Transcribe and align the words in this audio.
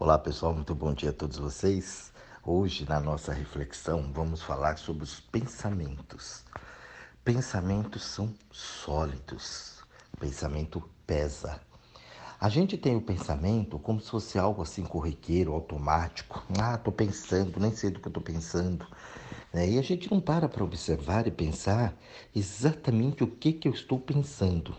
Olá 0.00 0.16
pessoal, 0.16 0.54
muito 0.54 0.76
bom 0.76 0.94
dia 0.94 1.10
a 1.10 1.12
todos 1.12 1.38
vocês. 1.38 2.12
Hoje, 2.44 2.88
na 2.88 3.00
nossa 3.00 3.32
reflexão, 3.32 4.12
vamos 4.12 4.40
falar 4.40 4.78
sobre 4.78 5.02
os 5.02 5.18
pensamentos. 5.18 6.44
Pensamentos 7.24 8.04
são 8.04 8.32
sólidos, 8.48 9.82
pensamento 10.20 10.88
pesa. 11.04 11.60
A 12.40 12.48
gente 12.48 12.78
tem 12.78 12.94
o 12.94 13.02
pensamento 13.02 13.76
como 13.76 14.00
se 14.00 14.08
fosse 14.08 14.38
algo 14.38 14.62
assim 14.62 14.84
corriqueiro, 14.84 15.52
automático. 15.52 16.44
Ah, 16.56 16.78
tô 16.78 16.92
pensando, 16.92 17.58
nem 17.58 17.74
sei 17.74 17.90
do 17.90 17.98
que 17.98 18.06
eu 18.06 18.12
tô 18.12 18.20
pensando. 18.20 18.86
Né? 19.52 19.68
E 19.68 19.78
a 19.80 19.82
gente 19.82 20.08
não 20.12 20.20
para 20.20 20.48
para 20.48 20.62
observar 20.62 21.26
e 21.26 21.32
pensar 21.32 21.92
exatamente 22.32 23.24
o 23.24 23.26
que, 23.26 23.52
que 23.52 23.66
eu 23.66 23.72
estou 23.72 23.98
pensando. 23.98 24.76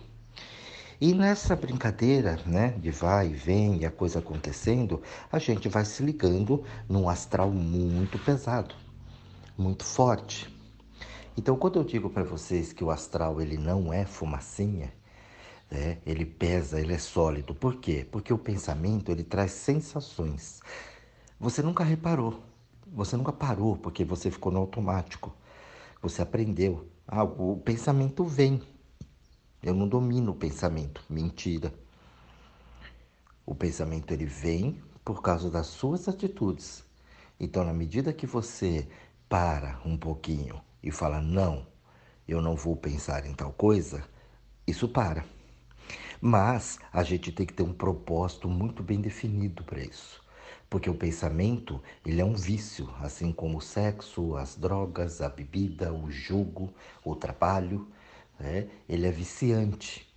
E 1.01 1.13
nessa 1.13 1.55
brincadeira, 1.55 2.37
né, 2.45 2.71
de 2.77 2.91
vai 2.91 3.29
e 3.29 3.33
vem 3.33 3.77
e 3.77 3.85
a 3.85 3.91
coisa 3.91 4.19
acontecendo, 4.19 5.01
a 5.31 5.39
gente 5.39 5.69
vai 5.69 5.85
se 5.85 6.03
ligando 6.03 6.65
num 6.89 7.07
astral 7.07 7.49
muito 7.49 8.19
pesado, 8.19 8.75
muito 9.57 9.85
forte. 9.85 10.53
Então, 11.37 11.55
quando 11.55 11.79
eu 11.79 11.85
digo 11.85 12.09
para 12.09 12.25
vocês 12.25 12.73
que 12.73 12.83
o 12.83 12.91
astral 12.91 13.39
ele 13.39 13.57
não 13.57 13.93
é 13.93 14.05
fumacinha, 14.05 14.91
né, 15.71 15.99
ele 16.05 16.25
pesa, 16.25 16.81
ele 16.81 16.93
é 16.93 16.97
sólido. 16.97 17.55
Por 17.55 17.77
quê? 17.77 18.05
Porque 18.11 18.33
o 18.33 18.37
pensamento 18.37 19.09
ele 19.09 19.23
traz 19.23 19.51
sensações. 19.51 20.59
Você 21.39 21.61
nunca 21.61 21.81
reparou, 21.81 22.43
você 22.85 23.15
nunca 23.15 23.31
parou 23.31 23.77
porque 23.77 24.03
você 24.03 24.29
ficou 24.29 24.51
no 24.51 24.59
automático. 24.59 25.33
Você 26.01 26.21
aprendeu. 26.21 26.87
Ah, 27.07 27.23
o 27.23 27.55
pensamento 27.55 28.25
vem, 28.25 28.61
eu 29.61 29.73
não 29.73 29.87
domino 29.87 30.31
o 30.31 30.35
pensamento. 30.35 31.03
Mentira. 31.09 31.73
O 33.45 33.53
pensamento 33.53 34.13
ele 34.13 34.25
vem 34.25 34.81
por 35.03 35.21
causa 35.21 35.49
das 35.49 35.67
suas 35.67 36.07
atitudes. 36.07 36.83
Então, 37.39 37.63
na 37.63 37.73
medida 37.73 38.13
que 38.13 38.25
você 38.25 38.87
para 39.27 39.79
um 39.85 39.97
pouquinho 39.97 40.61
e 40.81 40.91
fala 40.91 41.21
não, 41.21 41.65
eu 42.27 42.41
não 42.41 42.55
vou 42.55 42.75
pensar 42.75 43.25
em 43.25 43.33
tal 43.33 43.51
coisa, 43.51 44.03
isso 44.65 44.87
para. 44.87 45.25
Mas 46.21 46.79
a 46.91 47.03
gente 47.03 47.31
tem 47.31 47.45
que 47.45 47.53
ter 47.53 47.63
um 47.63 47.73
propósito 47.73 48.47
muito 48.47 48.83
bem 48.83 49.01
definido 49.01 49.63
para 49.63 49.81
isso. 49.81 50.23
Porque 50.69 50.89
o 50.89 50.95
pensamento, 50.95 51.81
ele 52.05 52.21
é 52.21 52.25
um 52.25 52.35
vício, 52.35 52.89
assim 53.01 53.31
como 53.31 53.57
o 53.57 53.61
sexo, 53.61 54.35
as 54.35 54.55
drogas, 54.55 55.21
a 55.21 55.29
bebida, 55.29 55.91
o 55.91 56.11
jogo, 56.11 56.71
o 57.03 57.15
trabalho 57.15 57.87
né? 58.39 58.67
ele 58.87 59.05
é 59.05 59.11
viciante. 59.11 60.07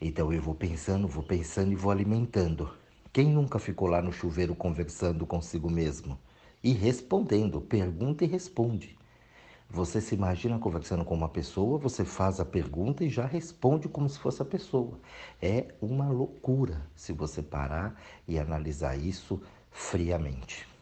Então 0.00 0.32
eu 0.32 0.42
vou 0.42 0.54
pensando, 0.54 1.08
vou 1.08 1.22
pensando 1.22 1.72
e 1.72 1.76
vou 1.76 1.90
alimentando. 1.90 2.70
Quem 3.12 3.30
nunca 3.30 3.58
ficou 3.58 3.88
lá 3.88 4.02
no 4.02 4.12
chuveiro 4.12 4.54
conversando 4.54 5.24
consigo 5.24 5.70
mesmo? 5.70 6.18
E 6.62 6.72
respondendo, 6.72 7.60
pergunta 7.60 8.24
e 8.24 8.28
responde. 8.28 8.96
Você 9.68 10.00
se 10.00 10.14
imagina 10.14 10.58
conversando 10.58 11.04
com 11.04 11.14
uma 11.14 11.28
pessoa, 11.28 11.78
você 11.78 12.04
faz 12.04 12.38
a 12.38 12.44
pergunta 12.44 13.04
e 13.04 13.08
já 13.08 13.26
responde 13.26 13.88
como 13.88 14.08
se 14.08 14.18
fosse 14.18 14.40
a 14.42 14.44
pessoa. 14.44 15.00
É 15.40 15.74
uma 15.80 16.08
loucura 16.08 16.86
se 16.94 17.12
você 17.12 17.42
parar 17.42 18.00
e 18.28 18.38
analisar 18.38 18.96
isso 18.96 19.40
friamente. 19.70 20.75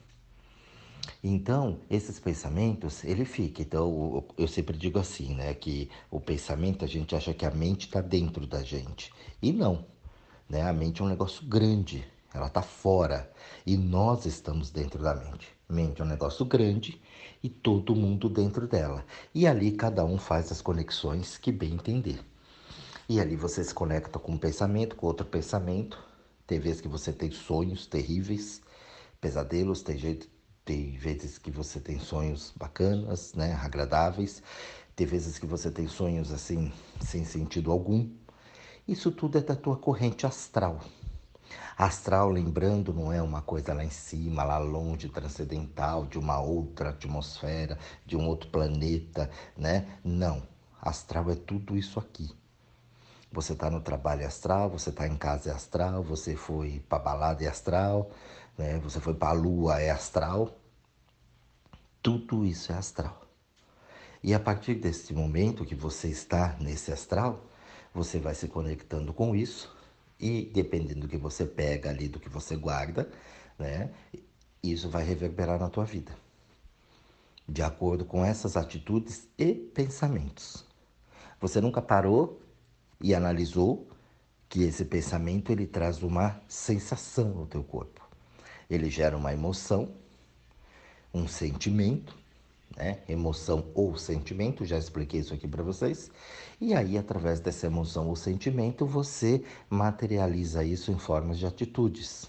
Então, 1.22 1.80
esses 1.90 2.18
pensamentos, 2.18 3.02
ele 3.04 3.24
fica. 3.24 3.62
Então, 3.62 4.24
eu 4.36 4.46
sempre 4.48 4.76
digo 4.76 4.98
assim, 4.98 5.34
né? 5.34 5.54
Que 5.54 5.90
o 6.10 6.20
pensamento, 6.20 6.84
a 6.84 6.88
gente 6.88 7.14
acha 7.16 7.32
que 7.32 7.46
a 7.46 7.50
mente 7.50 7.86
está 7.86 8.00
dentro 8.00 8.46
da 8.46 8.62
gente. 8.62 9.12
E 9.40 9.52
não. 9.52 9.86
Né? 10.48 10.62
A 10.62 10.72
mente 10.72 11.00
é 11.00 11.04
um 11.04 11.08
negócio 11.08 11.44
grande. 11.46 12.06
Ela 12.32 12.48
está 12.48 12.62
fora. 12.62 13.30
E 13.64 13.76
nós 13.76 14.26
estamos 14.26 14.70
dentro 14.70 15.02
da 15.02 15.14
mente. 15.14 15.48
Mente 15.68 16.02
é 16.02 16.04
um 16.04 16.08
negócio 16.08 16.44
grande 16.44 17.00
e 17.42 17.48
todo 17.48 17.94
mundo 17.94 18.28
dentro 18.28 18.66
dela. 18.66 19.04
E 19.34 19.46
ali 19.46 19.72
cada 19.72 20.04
um 20.04 20.18
faz 20.18 20.50
as 20.50 20.60
conexões 20.60 21.38
que 21.38 21.52
bem 21.52 21.74
entender. 21.74 22.20
E 23.08 23.20
ali 23.20 23.36
você 23.36 23.62
se 23.62 23.74
conecta 23.74 24.18
com 24.18 24.32
um 24.32 24.38
pensamento, 24.38 24.96
com 24.96 25.06
outro 25.06 25.26
pensamento. 25.26 26.02
Tem 26.46 26.58
vezes 26.58 26.80
que 26.80 26.88
você 26.88 27.12
tem 27.12 27.30
sonhos 27.30 27.86
terríveis, 27.86 28.62
pesadelos, 29.20 29.82
tem 29.82 29.98
jeito, 29.98 30.28
tem 30.64 30.96
vezes 30.96 31.36
que 31.36 31.50
você 31.50 31.78
tem 31.78 32.00
sonhos 32.00 32.52
bacanas, 32.56 33.34
né, 33.34 33.52
agradáveis. 33.62 34.42
Tem 34.96 35.06
vezes 35.06 35.38
que 35.38 35.46
você 35.46 35.70
tem 35.70 35.86
sonhos 35.86 36.32
assim 36.32 36.72
sem 37.00 37.24
sentido 37.24 37.70
algum. 37.70 38.08
Isso 38.88 39.10
tudo 39.10 39.38
é 39.38 39.40
da 39.42 39.54
tua 39.54 39.76
corrente 39.76 40.26
astral. 40.26 40.80
Astral, 41.76 42.30
lembrando, 42.30 42.94
não 42.94 43.12
é 43.12 43.20
uma 43.20 43.42
coisa 43.42 43.74
lá 43.74 43.84
em 43.84 43.90
cima, 43.90 44.44
lá 44.44 44.58
longe, 44.58 45.08
transcendental, 45.08 46.06
de 46.06 46.18
uma 46.18 46.40
outra 46.40 46.90
atmosfera, 46.90 47.78
de 48.06 48.16
um 48.16 48.26
outro 48.26 48.48
planeta, 48.48 49.28
né? 49.56 49.98
Não. 50.04 50.42
Astral 50.80 51.30
é 51.30 51.34
tudo 51.34 51.76
isso 51.76 51.98
aqui. 51.98 52.30
Você 53.32 53.52
está 53.52 53.68
no 53.68 53.80
trabalho 53.80 54.24
astral, 54.24 54.70
você 54.70 54.90
está 54.90 55.08
em 55.08 55.16
casa 55.16 55.52
astral, 55.52 56.04
você 56.04 56.36
foi 56.36 56.80
para 56.88 57.00
balada 57.00 57.48
astral, 57.48 58.10
né? 58.56 58.78
você 58.78 59.00
foi 59.00 59.14
para 59.14 59.30
a 59.30 59.32
lua, 59.32 59.80
é 59.80 59.90
astral. 59.90 60.58
Tudo 62.02 62.44
isso 62.44 62.72
é 62.72 62.76
astral. 62.76 63.22
E 64.22 64.32
a 64.32 64.40
partir 64.40 64.74
desse 64.76 65.12
momento 65.12 65.64
que 65.64 65.74
você 65.74 66.08
está 66.08 66.56
nesse 66.60 66.92
astral, 66.92 67.44
você 67.92 68.18
vai 68.18 68.34
se 68.34 68.48
conectando 68.48 69.12
com 69.12 69.36
isso 69.36 69.74
e 70.18 70.50
dependendo 70.52 71.00
do 71.00 71.08
que 71.08 71.16
você 71.16 71.44
pega 71.44 71.90
ali, 71.90 72.08
do 72.08 72.18
que 72.18 72.28
você 72.28 72.56
guarda, 72.56 73.10
né? 73.58 73.90
Isso 74.62 74.88
vai 74.88 75.04
reverberar 75.04 75.58
na 75.60 75.68
tua 75.68 75.84
vida. 75.84 76.12
De 77.46 77.62
acordo 77.62 78.04
com 78.04 78.24
essas 78.24 78.56
atitudes 78.56 79.28
e 79.38 79.54
pensamentos. 79.54 80.64
Você 81.38 81.60
nunca 81.60 81.82
parou 81.82 82.40
e 83.00 83.14
analisou 83.14 83.86
que 84.48 84.62
esse 84.62 84.84
pensamento 84.84 85.52
ele 85.52 85.66
traz 85.66 86.02
uma 86.02 86.40
sensação 86.48 87.28
no 87.28 87.46
teu 87.46 87.62
corpo. 87.62 88.03
Ele 88.74 88.90
gera 88.90 89.16
uma 89.16 89.32
emoção, 89.32 89.88
um 91.12 91.28
sentimento, 91.28 92.14
né? 92.76 92.98
Emoção 93.08 93.66
ou 93.74 93.96
sentimento, 93.96 94.64
já 94.64 94.76
expliquei 94.76 95.20
isso 95.20 95.32
aqui 95.32 95.46
para 95.46 95.62
vocês. 95.62 96.10
E 96.60 96.74
aí, 96.74 96.98
através 96.98 97.40
dessa 97.40 97.66
emoção 97.66 98.08
ou 98.08 98.16
sentimento, 98.16 98.84
você 98.84 99.44
materializa 99.70 100.64
isso 100.64 100.90
em 100.90 100.98
formas 100.98 101.38
de 101.38 101.46
atitudes. 101.46 102.28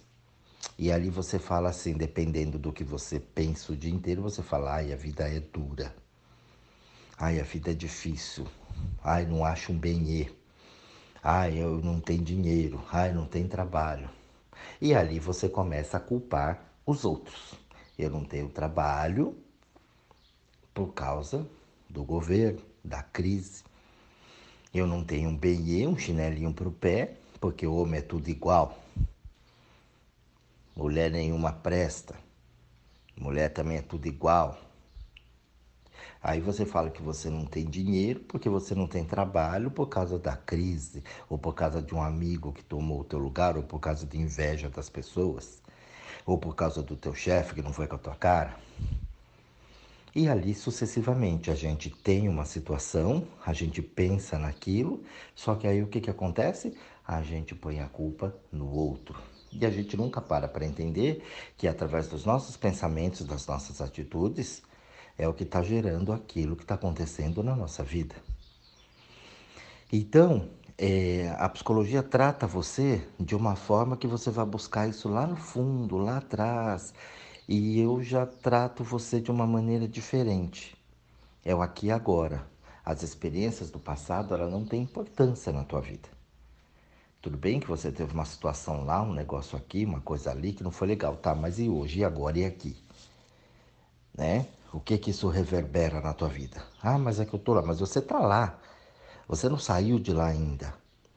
E 0.78 0.92
ali 0.92 1.10
você 1.10 1.40
fala 1.40 1.70
assim, 1.70 1.94
dependendo 1.94 2.60
do 2.60 2.72
que 2.72 2.84
você 2.84 3.20
pensa 3.20 3.72
o 3.72 3.78
dia 3.78 3.94
inteiro, 3.94 4.22
você 4.22 4.44
fala: 4.44 4.76
ai, 4.76 4.92
a 4.92 4.96
vida 4.96 5.28
é 5.28 5.40
dura. 5.40 5.96
Ai, 7.18 7.40
a 7.40 7.44
vida 7.44 7.72
é 7.72 7.74
difícil. 7.74 8.46
Ai, 9.02 9.26
não 9.26 9.46
acho 9.46 9.72
um 9.72 9.78
bem-e. 9.78 10.30
Ai, 11.24 11.58
eu 11.58 11.80
não 11.82 12.00
tenho 12.00 12.24
dinheiro. 12.24 12.84
Ai, 12.92 13.14
não 13.14 13.26
tenho 13.26 13.48
trabalho. 13.48 14.10
E 14.82 14.94
ali 14.94 15.20
você 15.20 15.50
começa 15.50 15.98
a 15.98 16.00
culpar 16.00 16.72
os 16.86 17.06
outros. 17.06 17.54
Eu 17.98 18.10
não 18.10 18.24
tenho 18.24 18.50
trabalho 18.50 19.38
por 20.74 20.94
causa 20.94 21.48
do 21.90 22.04
governo, 22.04 22.62
da 22.84 23.02
crise. 23.02 23.64
Eu 24.74 24.86
não 24.86 25.04
tenho 25.04 25.30
um 25.30 25.38
BIE, 25.38 25.88
um 25.88 25.98
chinelinho 25.98 26.54
para 26.54 26.68
o 26.68 26.72
pé, 26.72 27.18
porque 27.40 27.66
o 27.66 27.76
homem 27.76 28.00
é 28.00 28.02
tudo 28.02 28.28
igual. 28.28 28.78
Mulher 30.76 31.10
nenhuma 31.10 31.54
presta. 31.54 32.16
Mulher 33.16 33.54
também 33.54 33.78
é 33.78 33.82
tudo 33.82 34.08
igual. 34.08 34.60
Aí 36.22 36.40
você 36.40 36.66
fala 36.66 36.90
que 36.90 37.02
você 37.02 37.30
não 37.30 37.46
tem 37.46 37.66
dinheiro 37.66 38.22
porque 38.22 38.50
você 38.50 38.74
não 38.74 38.88
tem 38.88 39.06
trabalho 39.06 39.70
por 39.70 39.88
causa 39.88 40.18
da 40.18 40.36
crise, 40.36 41.04
ou 41.30 41.38
por 41.38 41.54
causa 41.54 41.82
de 41.82 41.94
um 41.94 42.02
amigo 42.02 42.52
que 42.52 42.64
tomou 42.64 43.02
o 43.02 43.04
teu 43.04 43.20
lugar, 43.20 43.58
ou 43.58 43.64
por 43.64 43.80
causa 43.80 44.06
de 44.06 44.18
inveja 44.18 44.70
das 44.70 44.90
pessoas, 44.90 45.62
ou 46.26 46.38
por 46.38 46.56
causa 46.56 46.82
do 46.82 46.96
teu 46.96 47.14
chefe 47.14 47.56
que 47.56 47.62
não 47.62 47.74
foi 47.74 47.88
com 47.88 47.96
a 47.96 48.00
tua 48.00 48.16
cara. 48.16 48.56
E 50.16 50.30
ali 50.30 50.56
sucessivamente 50.56 51.52
a 51.52 51.56
gente 51.56 51.90
tem 51.90 52.30
uma 52.30 52.46
situação, 52.46 53.28
a 53.46 53.52
gente 53.52 53.82
pensa 53.82 54.40
naquilo, 54.40 55.04
só 55.36 55.56
que 55.56 55.68
aí 55.68 55.84
o 55.84 55.88
que, 55.88 56.00
que 56.00 56.10
acontece? 56.10 56.74
A 57.06 57.22
gente 57.22 57.54
põe 57.54 57.82
a 57.82 57.88
culpa 57.90 58.34
no 58.50 58.72
outro. 58.72 59.22
E 59.52 59.66
a 59.66 59.70
gente 59.70 59.98
nunca 59.98 60.22
para 60.22 60.48
para 60.48 60.66
entender 60.66 61.22
que 61.58 61.68
através 61.68 62.08
dos 62.08 62.26
nossos 62.26 62.56
pensamentos, 62.56 63.26
das 63.26 63.46
nossas 63.46 63.82
atitudes, 63.82 64.62
é 65.18 65.28
o 65.28 65.34
que 65.34 65.44
está 65.44 65.62
gerando 65.64 66.12
aquilo 66.12 66.56
que 66.56 66.64
está 66.64 66.76
acontecendo 66.76 67.44
na 67.44 67.56
nossa 67.56 67.84
vida. 67.84 68.16
Então, 69.92 70.50
é, 70.78 71.34
a 71.38 71.48
psicologia 71.48 72.04
trata 72.04 72.46
você 72.46 73.08
de 73.20 73.36
uma 73.36 73.56
forma 73.56 73.96
que 73.96 74.08
você 74.08 74.30
vai 74.30 74.46
buscar 74.46 74.88
isso 74.90 75.08
lá 75.08 75.26
no 75.26 75.38
fundo, 75.38 75.98
lá 75.98 76.18
atrás. 76.18 76.94
E 77.48 77.80
eu 77.80 78.02
já 78.04 78.26
trato 78.26 78.84
você 78.84 79.22
de 79.22 79.32
uma 79.32 79.48
maneira 79.48 79.88
diferente. 79.88 80.76
É 81.44 81.54
o 81.56 81.62
aqui 81.62 81.88
e 81.88 81.92
agora. 81.92 82.46
As 82.84 83.04
experiências 83.04 83.72
do 83.72 83.80
passado, 83.80 84.34
ela 84.34 84.50
não 84.50 84.66
têm 84.66 84.82
importância 84.82 85.52
na 85.52 85.64
tua 85.64 85.82
vida. 85.82 86.10
Tudo 87.22 87.38
bem 87.38 87.60
que 87.60 87.68
você 87.68 87.92
teve 87.92 88.14
uma 88.14 88.26
situação 88.26 88.86
lá, 88.86 89.02
um 89.02 89.14
negócio 89.14 89.58
aqui, 89.58 89.86
uma 89.86 90.02
coisa 90.02 90.30
ali 90.30 90.54
que 90.54 90.64
não 90.64 90.72
foi 90.72 90.88
legal, 90.88 91.16
tá? 91.16 91.34
Mas 91.34 91.58
e 91.58 91.70
hoje, 91.70 92.00
e 92.00 92.04
agora, 92.04 92.38
e 92.38 92.46
aqui? 92.46 92.76
Né? 94.14 94.48
O 94.76 94.82
que 94.82 94.98
que 94.98 95.12
isso 95.12 95.30
reverbera 95.30 96.02
na 96.02 96.14
tua 96.14 96.28
vida? 96.28 96.62
Ah, 96.84 97.00
mas 97.00 97.22
é 97.22 97.26
que 97.26 97.34
eu 97.34 97.40
tô 97.40 97.54
lá, 97.54 97.62
mas 97.62 97.80
você 97.80 98.02
tá 98.02 98.20
lá. 98.20 98.60
Você 99.26 99.48
não 99.48 99.58
saiu 99.58 99.98
de 99.98 100.12
lá 100.12 100.28
ainda. 100.28 100.74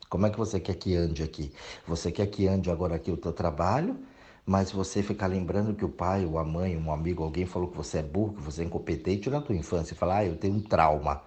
Como 0.08 0.24
é 0.26 0.30
que 0.30 0.38
você 0.38 0.60
quer 0.60 0.76
que 0.76 0.94
ande 0.94 1.24
aqui? 1.24 1.52
Você 1.84 2.12
quer 2.12 2.28
que 2.28 2.46
ande 2.46 2.70
agora 2.70 2.94
aqui 2.94 3.10
o 3.10 3.16
teu 3.16 3.32
trabalho, 3.32 3.98
mas 4.46 4.70
você 4.70 5.02
ficar 5.02 5.26
lembrando 5.26 5.74
que 5.74 5.84
o 5.84 5.88
pai, 5.88 6.24
ou 6.24 6.38
a 6.38 6.44
mãe, 6.44 6.76
um 6.76 6.92
amigo, 6.92 7.24
alguém 7.24 7.46
falou 7.46 7.68
que 7.68 7.76
você 7.76 7.98
é 7.98 8.02
burro, 8.02 8.34
que 8.34 8.42
você 8.42 8.62
é 8.62 8.64
incompetente 8.64 9.28
na 9.28 9.40
tua 9.40 9.56
infância 9.56 9.92
e 9.92 9.96
falar, 9.96 10.18
ah, 10.18 10.24
eu 10.24 10.36
tenho 10.36 10.54
um 10.54 10.62
trauma. 10.62 11.20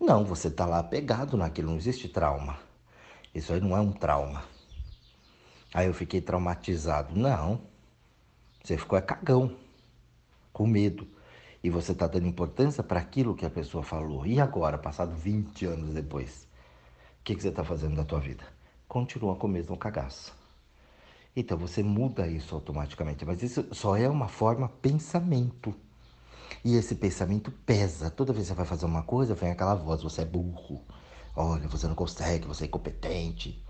Não, 0.00 0.24
você 0.24 0.48
tá 0.48 0.64
lá 0.64 0.80
pegado 0.84 1.36
naquilo, 1.36 1.70
não 1.70 1.76
existe 1.76 2.08
trauma. 2.08 2.56
Isso 3.34 3.52
aí 3.52 3.60
não 3.60 3.76
é 3.76 3.80
um 3.80 3.90
trauma. 3.90 4.44
Aí 5.74 5.88
eu 5.88 5.92
fiquei 5.92 6.20
traumatizado. 6.20 7.18
Não. 7.18 7.60
Você 8.62 8.78
ficou 8.78 8.96
é 8.96 9.02
cagão, 9.02 9.56
com 10.52 10.64
medo. 10.64 11.17
E 11.62 11.70
você 11.70 11.92
está 11.92 12.06
dando 12.06 12.26
importância 12.26 12.82
para 12.82 13.00
aquilo 13.00 13.34
que 13.34 13.44
a 13.44 13.50
pessoa 13.50 13.82
falou. 13.82 14.26
E 14.26 14.40
agora, 14.40 14.78
passado 14.78 15.14
20 15.14 15.66
anos 15.66 15.94
depois? 15.94 16.46
O 17.20 17.24
que, 17.24 17.34
que 17.34 17.42
você 17.42 17.48
está 17.48 17.64
fazendo 17.64 17.96
da 17.96 18.04
tua 18.04 18.20
vida? 18.20 18.44
Continua 18.86 19.36
com 19.36 19.46
o 19.46 19.50
mesmo 19.50 19.76
cagaço. 19.76 20.34
Então 21.34 21.58
você 21.58 21.82
muda 21.82 22.26
isso 22.26 22.54
automaticamente. 22.54 23.24
Mas 23.24 23.42
isso 23.42 23.66
só 23.72 23.96
é 23.96 24.08
uma 24.08 24.28
forma 24.28 24.68
pensamento. 24.68 25.74
E 26.64 26.74
esse 26.76 26.94
pensamento 26.94 27.50
pesa. 27.50 28.10
Toda 28.10 28.32
vez 28.32 28.46
que 28.46 28.48
você 28.48 28.56
vai 28.56 28.66
fazer 28.66 28.86
uma 28.86 29.02
coisa, 29.02 29.34
vem 29.34 29.50
aquela 29.50 29.74
voz: 29.74 30.02
você 30.02 30.22
é 30.22 30.24
burro. 30.24 30.82
Olha, 31.36 31.68
você 31.68 31.86
não 31.86 31.94
consegue, 31.94 32.46
você 32.46 32.64
é 32.64 32.66
incompetente. 32.66 33.62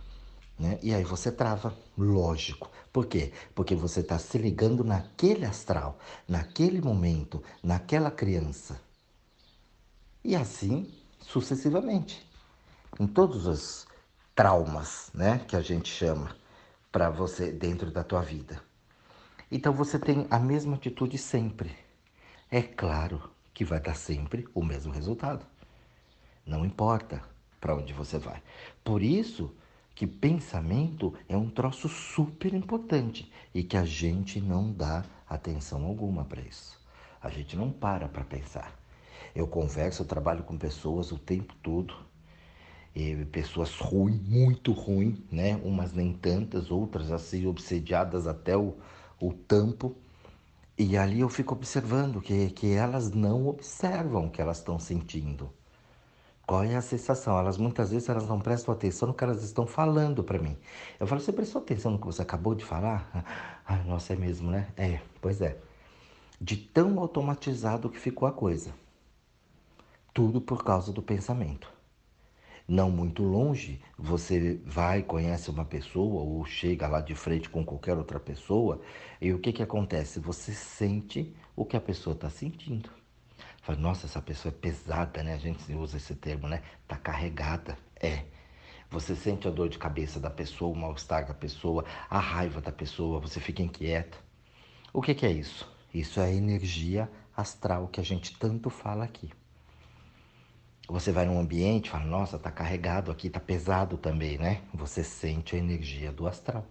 Né? 0.59 0.79
E 0.83 0.93
aí 0.93 1.05
você 1.05 1.31
trava, 1.31 1.77
lógico. 1.97 2.71
Por 2.93 3.07
quê? 3.07 3.33
Porque 3.55 3.75
você 3.75 4.01
está 4.01 4.19
se 4.19 4.37
ligando 4.39 4.83
naquele 4.83 5.45
astral, 5.45 5.99
naquele 6.27 6.81
momento, 6.81 7.43
naquela 7.63 8.11
criança. 8.11 8.81
E 10.25 10.35
assim 10.35 10.93
sucessivamente. 11.21 12.27
Em 12.99 13.07
todos 13.07 13.47
os 13.47 13.87
traumas, 14.35 15.11
né, 15.15 15.39
que 15.47 15.55
a 15.55 15.61
gente 15.61 15.89
chama 15.89 16.35
para 16.91 17.11
você 17.11 17.53
dentro 17.53 17.91
da 17.91 18.03
tua 18.03 18.23
vida. 18.23 18.63
Então 19.51 19.73
você 19.73 19.99
tem 19.99 20.27
a 20.31 20.39
mesma 20.39 20.77
atitude 20.77 21.19
sempre. 21.19 21.77
É 22.51 22.63
claro 22.63 23.31
que 23.53 23.65
vai 23.65 23.81
dar 23.81 23.95
sempre 23.95 24.49
o 24.55 24.65
mesmo 24.65 24.93
resultado. 24.93 25.45
Não 26.45 26.65
importa 26.65 27.23
para 27.61 27.75
onde 27.75 27.93
você 27.93 28.19
vai. 28.19 28.43
Por 28.83 29.03
isso 29.03 29.55
que 29.99 30.07
pensamento 30.07 31.13
é 31.29 31.37
um 31.37 31.51
troço 31.51 31.89
super 31.89 32.55
importante 32.55 33.29
e 33.53 33.65
que 33.65 33.77
a 33.77 33.85
gente 33.85 34.41
não 34.41 34.71
dá 34.71 35.05
atenção 35.29 35.85
alguma 35.85 36.25
para 36.25 36.41
isso. 36.41 36.79
A 37.21 37.29
gente 37.29 37.57
não 37.57 37.73
para 37.73 38.07
para 38.07 38.23
pensar. 38.23 38.79
Eu 39.35 39.49
converso, 39.49 40.03
eu 40.03 40.07
trabalho 40.07 40.45
com 40.45 40.57
pessoas 40.57 41.11
o 41.11 41.19
tempo 41.19 41.53
todo, 41.61 41.97
pessoas 43.33 43.75
ruins, 43.75 44.21
muito 44.23 44.71
ruins, 44.71 45.19
né? 45.33 45.57
Umas 45.65 45.93
nem 45.93 46.13
tantas, 46.13 46.71
outras 46.71 47.11
assim 47.11 47.49
obsediadas 47.49 48.29
até 48.29 48.57
o, 48.57 48.77
o 49.21 49.33
tampo. 49.33 49.97
E 50.79 50.97
ali 50.97 51.19
eu 51.19 51.29
fico 51.29 51.55
observando 51.55 52.21
que, 52.21 52.51
que 52.51 52.73
elas 52.73 53.11
não 53.11 53.49
observam 53.49 54.27
o 54.27 54.31
que 54.31 54.41
elas 54.41 54.59
estão 54.59 54.79
sentindo. 54.79 55.53
Qual 56.49 56.65
é 56.65 56.77
a 56.77 56.81
sensação? 56.81 57.39
Elas 57.39 57.59
muitas 57.59 57.91
vezes 57.91 58.09
elas 58.09 58.27
não 58.27 58.41
prestam 58.41 58.73
atenção 58.73 59.09
no 59.09 59.13
que 59.13 59.23
elas 59.23 59.43
estão 59.45 59.67
falando 59.67 60.25
para 60.25 60.39
mim. 60.39 60.57
Eu 60.99 61.07
falo, 61.07 61.21
você 61.21 61.31
prestou 61.31 61.61
atenção 61.61 61.91
no 61.91 61.99
que 61.99 62.07
você 62.07 62.23
acabou 62.23 62.55
de 62.55 62.65
falar? 62.65 63.07
Ah, 63.71 63.85
nossa, 63.85 64.15
é 64.15 64.17
mesmo, 64.17 64.51
né? 64.51 64.67
É, 64.79 64.99
pois 65.21 65.43
é. 65.43 65.59
De 66.41 66.57
tão 66.57 66.99
automatizado 66.99 67.91
que 67.91 67.99
ficou 67.99 68.27
a 68.27 68.33
coisa. 68.33 68.75
Tudo 70.15 70.41
por 70.41 70.65
causa 70.65 70.91
do 70.91 71.03
pensamento. 71.03 71.71
Não 72.67 72.91
muito 72.91 73.23
longe, 73.23 73.83
você 73.99 74.59
vai, 74.65 75.03
conhece 75.03 75.51
uma 75.51 75.67
pessoa 75.67 76.23
ou 76.23 76.47
chega 76.47 76.89
lá 76.89 77.03
de 77.03 77.15
frente 77.15 77.51
com 77.51 77.63
qualquer 77.63 77.99
outra 77.99 78.19
pessoa 78.19 78.81
e 79.21 79.35
o 79.35 79.39
que, 79.39 79.53
que 79.53 79.63
acontece? 79.63 80.19
Você 80.19 80.55
sente 80.55 81.37
o 81.55 81.67
que 81.67 81.77
a 81.77 81.81
pessoa 81.81 82.15
está 82.15 82.31
sentindo. 82.31 82.98
Fala, 83.69 83.81
nossa, 83.81 84.07
essa 84.07 84.23
pessoa 84.23 84.51
é 84.51 84.59
pesada, 84.59 85.23
né? 85.23 85.35
A 85.35 85.39
gente 85.39 85.75
usa 85.75 85.99
esse 85.99 86.15
termo, 86.15 86.49
né? 86.49 86.63
Tá 86.87 86.97
carregada. 86.97 87.77
É. 88.01 88.25
Você 88.89 89.15
sente 89.15 89.47
a 89.47 89.51
dor 89.51 89.69
de 89.69 89.77
cabeça 89.77 90.19
da 90.19 90.31
pessoa, 90.31 90.73
o 90.73 90.75
mal-estar 90.75 91.27
da 91.27 91.35
pessoa, 91.35 91.85
a 92.09 92.19
raiva 92.19 92.63
da 92.63 92.73
pessoa, 92.73 93.21
você 93.21 93.41
fica 93.41 93.61
inquieto. 93.61 94.19
O 94.91 95.03
que, 95.03 95.15
que 95.15 95.27
é 95.27 95.31
isso? 95.31 95.71
Isso 95.93 96.19
é 96.19 96.25
a 96.25 96.33
energia 96.33 97.11
astral 97.37 97.89
que 97.89 98.01
a 98.01 98.03
gente 98.03 98.39
tanto 98.39 98.71
fala 98.71 99.05
aqui. 99.05 99.31
Você 100.89 101.13
vai 101.13 101.27
num 101.27 101.39
ambiente, 101.39 101.91
fala, 101.91 102.07
nossa, 102.07 102.39
tá 102.39 102.51
carregado 102.51 103.11
aqui, 103.11 103.29
tá 103.29 103.39
pesado 103.39 103.99
também, 103.99 104.39
né? 104.39 104.63
Você 104.73 105.05
sente 105.05 105.55
a 105.55 105.59
energia 105.59 106.11
do 106.11 106.27
astral. 106.27 106.65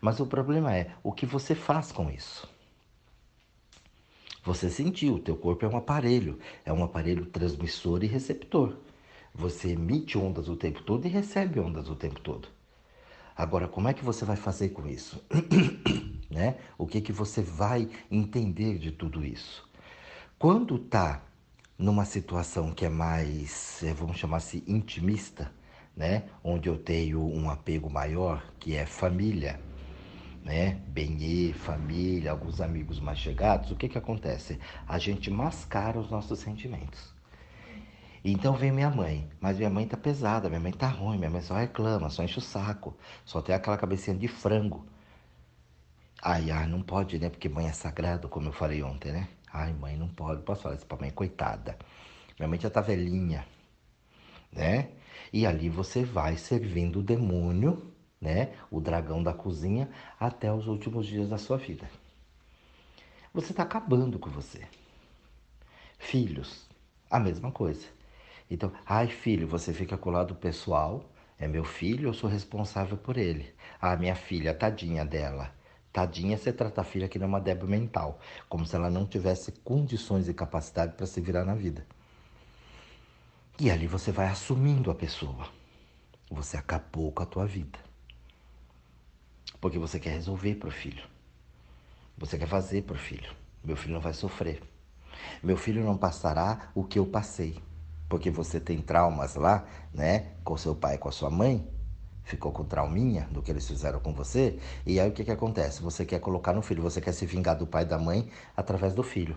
Mas 0.00 0.20
o 0.20 0.26
problema 0.26 0.72
é 0.72 0.94
o 1.02 1.10
que 1.10 1.26
você 1.26 1.56
faz 1.56 1.90
com 1.90 2.08
isso. 2.08 2.48
Você 4.44 4.68
sentiu, 4.68 5.14
o 5.14 5.18
teu 5.20 5.36
corpo 5.36 5.64
é 5.64 5.68
um 5.68 5.76
aparelho, 5.76 6.38
é 6.64 6.72
um 6.72 6.82
aparelho 6.82 7.26
transmissor 7.26 8.02
e 8.02 8.08
receptor. 8.08 8.76
Você 9.32 9.68
emite 9.70 10.18
ondas 10.18 10.48
o 10.48 10.56
tempo 10.56 10.82
todo 10.82 11.06
e 11.06 11.08
recebe 11.08 11.60
ondas 11.60 11.88
o 11.88 11.94
tempo 11.94 12.20
todo. 12.20 12.48
Agora, 13.36 13.68
como 13.68 13.88
é 13.88 13.94
que 13.94 14.04
você 14.04 14.24
vai 14.24 14.36
fazer 14.36 14.70
com 14.70 14.86
isso? 14.88 15.24
né? 16.28 16.56
O 16.76 16.86
que 16.86 17.00
que 17.00 17.12
você 17.12 17.40
vai 17.40 17.88
entender 18.10 18.78
de 18.78 18.90
tudo 18.90 19.24
isso? 19.24 19.68
Quando 20.38 20.76
tá 20.76 21.22
numa 21.78 22.04
situação 22.04 22.72
que 22.72 22.84
é 22.84 22.88
mais, 22.88 23.82
eh, 23.82 23.94
vamos 23.94 24.18
chamar 24.18 24.38
assim, 24.38 24.62
intimista, 24.66 25.52
né? 25.96 26.24
Onde 26.42 26.68
eu 26.68 26.76
tenho 26.76 27.22
um 27.22 27.48
apego 27.48 27.88
maior, 27.88 28.44
que 28.58 28.74
é 28.74 28.84
família, 28.86 29.60
né? 30.42 30.80
Benê, 30.88 31.52
família, 31.52 32.30
alguns 32.30 32.60
amigos 32.60 32.98
mais 33.00 33.18
chegados, 33.18 33.70
o 33.70 33.76
que 33.76 33.88
que 33.88 33.98
acontece? 33.98 34.58
A 34.86 34.98
gente 34.98 35.30
mascara 35.30 35.98
os 35.98 36.10
nossos 36.10 36.38
sentimentos. 36.38 37.12
Então 38.24 38.54
vem 38.54 38.70
minha 38.70 38.90
mãe, 38.90 39.28
mas 39.40 39.58
minha 39.58 39.70
mãe 39.70 39.86
tá 39.86 39.96
pesada, 39.96 40.48
minha 40.48 40.60
mãe 40.60 40.72
tá 40.72 40.86
ruim, 40.86 41.18
minha 41.18 41.30
mãe 41.30 41.40
só 41.40 41.54
reclama, 41.56 42.08
só 42.08 42.22
enche 42.22 42.38
o 42.38 42.42
saco, 42.42 42.96
só 43.24 43.40
tem 43.40 43.54
aquela 43.54 43.76
cabecinha 43.76 44.16
de 44.16 44.28
frango. 44.28 44.86
Ai, 46.22 46.50
ai, 46.52 46.68
não 46.68 46.82
pode, 46.82 47.18
né? 47.18 47.28
Porque 47.28 47.48
mãe 47.48 47.66
é 47.66 47.72
sagrado, 47.72 48.28
como 48.28 48.48
eu 48.48 48.52
falei 48.52 48.80
ontem, 48.82 49.10
né? 49.10 49.28
Ai, 49.52 49.72
mãe, 49.72 49.96
não 49.96 50.08
pode, 50.08 50.42
posso 50.42 50.62
falar 50.62 50.76
isso 50.76 50.86
pra 50.86 50.98
mãe, 50.98 51.10
coitada. 51.10 51.76
Minha 52.38 52.48
mãe 52.48 52.60
já 52.60 52.70
tá 52.70 52.80
velhinha, 52.80 53.44
né? 54.52 54.90
E 55.32 55.44
ali 55.44 55.68
você 55.68 56.04
vai 56.04 56.36
servindo 56.36 57.00
o 57.00 57.02
demônio 57.02 57.91
né? 58.22 58.52
O 58.70 58.80
dragão 58.80 59.20
da 59.20 59.34
cozinha 59.34 59.90
até 60.18 60.52
os 60.52 60.68
últimos 60.68 61.06
dias 61.06 61.28
da 61.28 61.36
sua 61.36 61.58
vida. 61.58 61.90
Você 63.34 63.50
está 63.50 63.64
acabando 63.64 64.16
com 64.16 64.30
você. 64.30 64.62
Filhos, 65.98 66.68
a 67.10 67.18
mesma 67.18 67.50
coisa. 67.50 67.86
Então, 68.48 68.72
ai 68.86 69.08
filho, 69.08 69.48
você 69.48 69.72
fica 69.72 69.98
com 69.98 70.10
o 70.10 70.12
lado 70.12 70.36
pessoal, 70.36 71.04
é 71.38 71.48
meu 71.48 71.64
filho, 71.64 72.08
eu 72.08 72.14
sou 72.14 72.30
responsável 72.30 72.96
por 72.96 73.16
ele. 73.16 73.52
Ah, 73.80 73.96
minha 73.96 74.14
filha, 74.14 74.54
tadinha 74.54 75.04
dela. 75.04 75.52
Tadinha, 75.92 76.38
você 76.38 76.52
trata 76.52 76.80
a 76.80 76.84
filha 76.84 77.08
que 77.08 77.18
não 77.18 77.26
é 77.26 77.28
uma 77.28 77.40
débil 77.40 77.66
mental, 77.66 78.20
como 78.48 78.64
se 78.64 78.76
ela 78.76 78.88
não 78.88 79.04
tivesse 79.04 79.50
condições 79.64 80.28
e 80.28 80.34
capacidade 80.34 80.94
para 80.94 81.06
se 81.06 81.20
virar 81.20 81.44
na 81.44 81.54
vida. 81.54 81.84
E 83.58 83.70
ali 83.70 83.86
você 83.86 84.12
vai 84.12 84.28
assumindo 84.28 84.90
a 84.90 84.94
pessoa. 84.94 85.48
Você 86.30 86.56
acabou 86.56 87.10
com 87.12 87.22
a 87.22 87.26
tua 87.26 87.46
vida. 87.46 87.91
Porque 89.60 89.78
você 89.78 90.00
quer 90.00 90.10
resolver 90.10 90.56
para 90.56 90.68
o 90.68 90.72
filho. 90.72 91.04
Você 92.18 92.38
quer 92.38 92.48
fazer 92.48 92.82
para 92.82 92.96
o 92.96 92.98
filho. 92.98 93.30
Meu 93.64 93.76
filho 93.76 93.94
não 93.94 94.00
vai 94.00 94.12
sofrer. 94.12 94.62
Meu 95.42 95.56
filho 95.56 95.84
não 95.84 95.96
passará 95.96 96.70
o 96.74 96.84
que 96.84 96.98
eu 96.98 97.06
passei. 97.06 97.60
Porque 98.08 98.30
você 98.30 98.60
tem 98.60 98.80
traumas 98.80 99.36
lá, 99.36 99.64
né? 99.92 100.32
Com 100.44 100.56
seu 100.56 100.74
pai, 100.74 100.98
com 100.98 101.08
a 101.08 101.12
sua 101.12 101.30
mãe. 101.30 101.66
Ficou 102.24 102.52
com 102.52 102.64
trauminha 102.64 103.26
do 103.30 103.42
que 103.42 103.50
eles 103.50 103.66
fizeram 103.66 104.00
com 104.00 104.12
você. 104.12 104.58
E 104.86 105.00
aí 105.00 105.08
o 105.08 105.12
que, 105.12 105.24
que 105.24 105.30
acontece? 105.30 105.82
Você 105.82 106.04
quer 106.04 106.20
colocar 106.20 106.52
no 106.52 106.62
filho, 106.62 106.82
você 106.82 107.00
quer 107.00 107.12
se 107.12 107.26
vingar 107.26 107.56
do 107.56 107.66
pai 107.66 107.82
e 107.82 107.86
da 107.86 107.98
mãe 107.98 108.30
através 108.56 108.94
do 108.94 109.02
filho. 109.02 109.36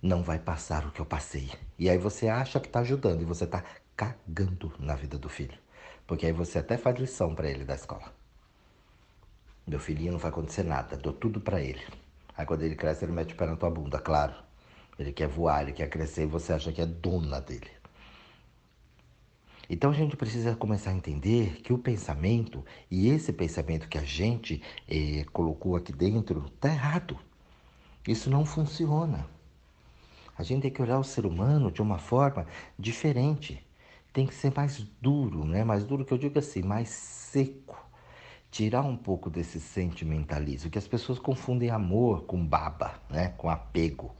Não 0.00 0.22
vai 0.22 0.38
passar 0.38 0.86
o 0.86 0.90
que 0.90 1.00
eu 1.00 1.06
passei. 1.06 1.50
E 1.78 1.90
aí 1.90 1.98
você 1.98 2.28
acha 2.28 2.60
que 2.60 2.68
está 2.68 2.80
ajudando 2.80 3.22
e 3.22 3.24
você 3.24 3.44
está 3.44 3.64
cagando 3.96 4.72
na 4.78 4.94
vida 4.94 5.18
do 5.18 5.28
filho. 5.28 5.58
Porque 6.06 6.26
aí 6.26 6.32
você 6.32 6.58
até 6.58 6.76
faz 6.76 6.98
lição 6.98 7.34
para 7.34 7.50
ele 7.50 7.64
da 7.64 7.74
escola. 7.74 8.12
Meu 9.66 9.80
filhinho 9.80 10.12
não 10.12 10.18
vai 10.18 10.30
acontecer 10.30 10.62
nada, 10.62 10.96
dou 10.96 11.12
tudo 11.12 11.40
para 11.40 11.60
ele. 11.60 11.82
Aí 12.36 12.46
quando 12.46 12.62
ele 12.62 12.76
cresce, 12.76 13.04
ele 13.04 13.12
mete 13.12 13.34
o 13.34 13.36
pé 13.36 13.46
na 13.46 13.56
tua 13.56 13.70
bunda, 13.70 13.98
claro. 13.98 14.34
Ele 14.98 15.12
quer 15.12 15.26
voar, 15.26 15.62
ele 15.62 15.72
quer 15.72 15.88
crescer 15.88 16.22
e 16.22 16.26
você 16.26 16.52
acha 16.52 16.72
que 16.72 16.80
é 16.80 16.86
dona 16.86 17.40
dele. 17.40 17.70
Então 19.68 19.90
a 19.90 19.94
gente 19.94 20.16
precisa 20.16 20.54
começar 20.54 20.90
a 20.90 20.94
entender 20.94 21.60
que 21.62 21.72
o 21.72 21.78
pensamento 21.78 22.64
e 22.88 23.08
esse 23.08 23.32
pensamento 23.32 23.88
que 23.88 23.98
a 23.98 24.04
gente 24.04 24.62
eh, 24.88 25.24
colocou 25.32 25.74
aqui 25.74 25.92
dentro 25.92 26.46
está 26.46 26.68
errado. 26.68 27.18
Isso 28.06 28.30
não 28.30 28.44
funciona. 28.44 29.26
A 30.38 30.44
gente 30.44 30.62
tem 30.62 30.70
que 30.70 30.80
olhar 30.82 30.98
o 30.98 31.04
ser 31.04 31.26
humano 31.26 31.72
de 31.72 31.82
uma 31.82 31.98
forma 31.98 32.46
diferente. 32.78 33.66
Tem 34.12 34.26
que 34.26 34.34
ser 34.34 34.52
mais 34.54 34.78
duro, 35.00 35.44
né? 35.44 35.64
Mais 35.64 35.82
duro 35.82 36.04
que 36.04 36.12
eu 36.12 36.18
digo 36.18 36.38
assim, 36.38 36.62
mais 36.62 36.88
seco. 36.88 37.85
Tirar 38.56 38.80
um 38.80 38.96
pouco 38.96 39.28
desse 39.28 39.60
sentimentalismo, 39.60 40.70
que 40.70 40.78
as 40.78 40.88
pessoas 40.88 41.18
confundem 41.18 41.68
amor 41.68 42.24
com 42.24 42.42
baba, 42.42 42.98
né? 43.10 43.34
Com 43.36 43.50
apego, 43.50 44.16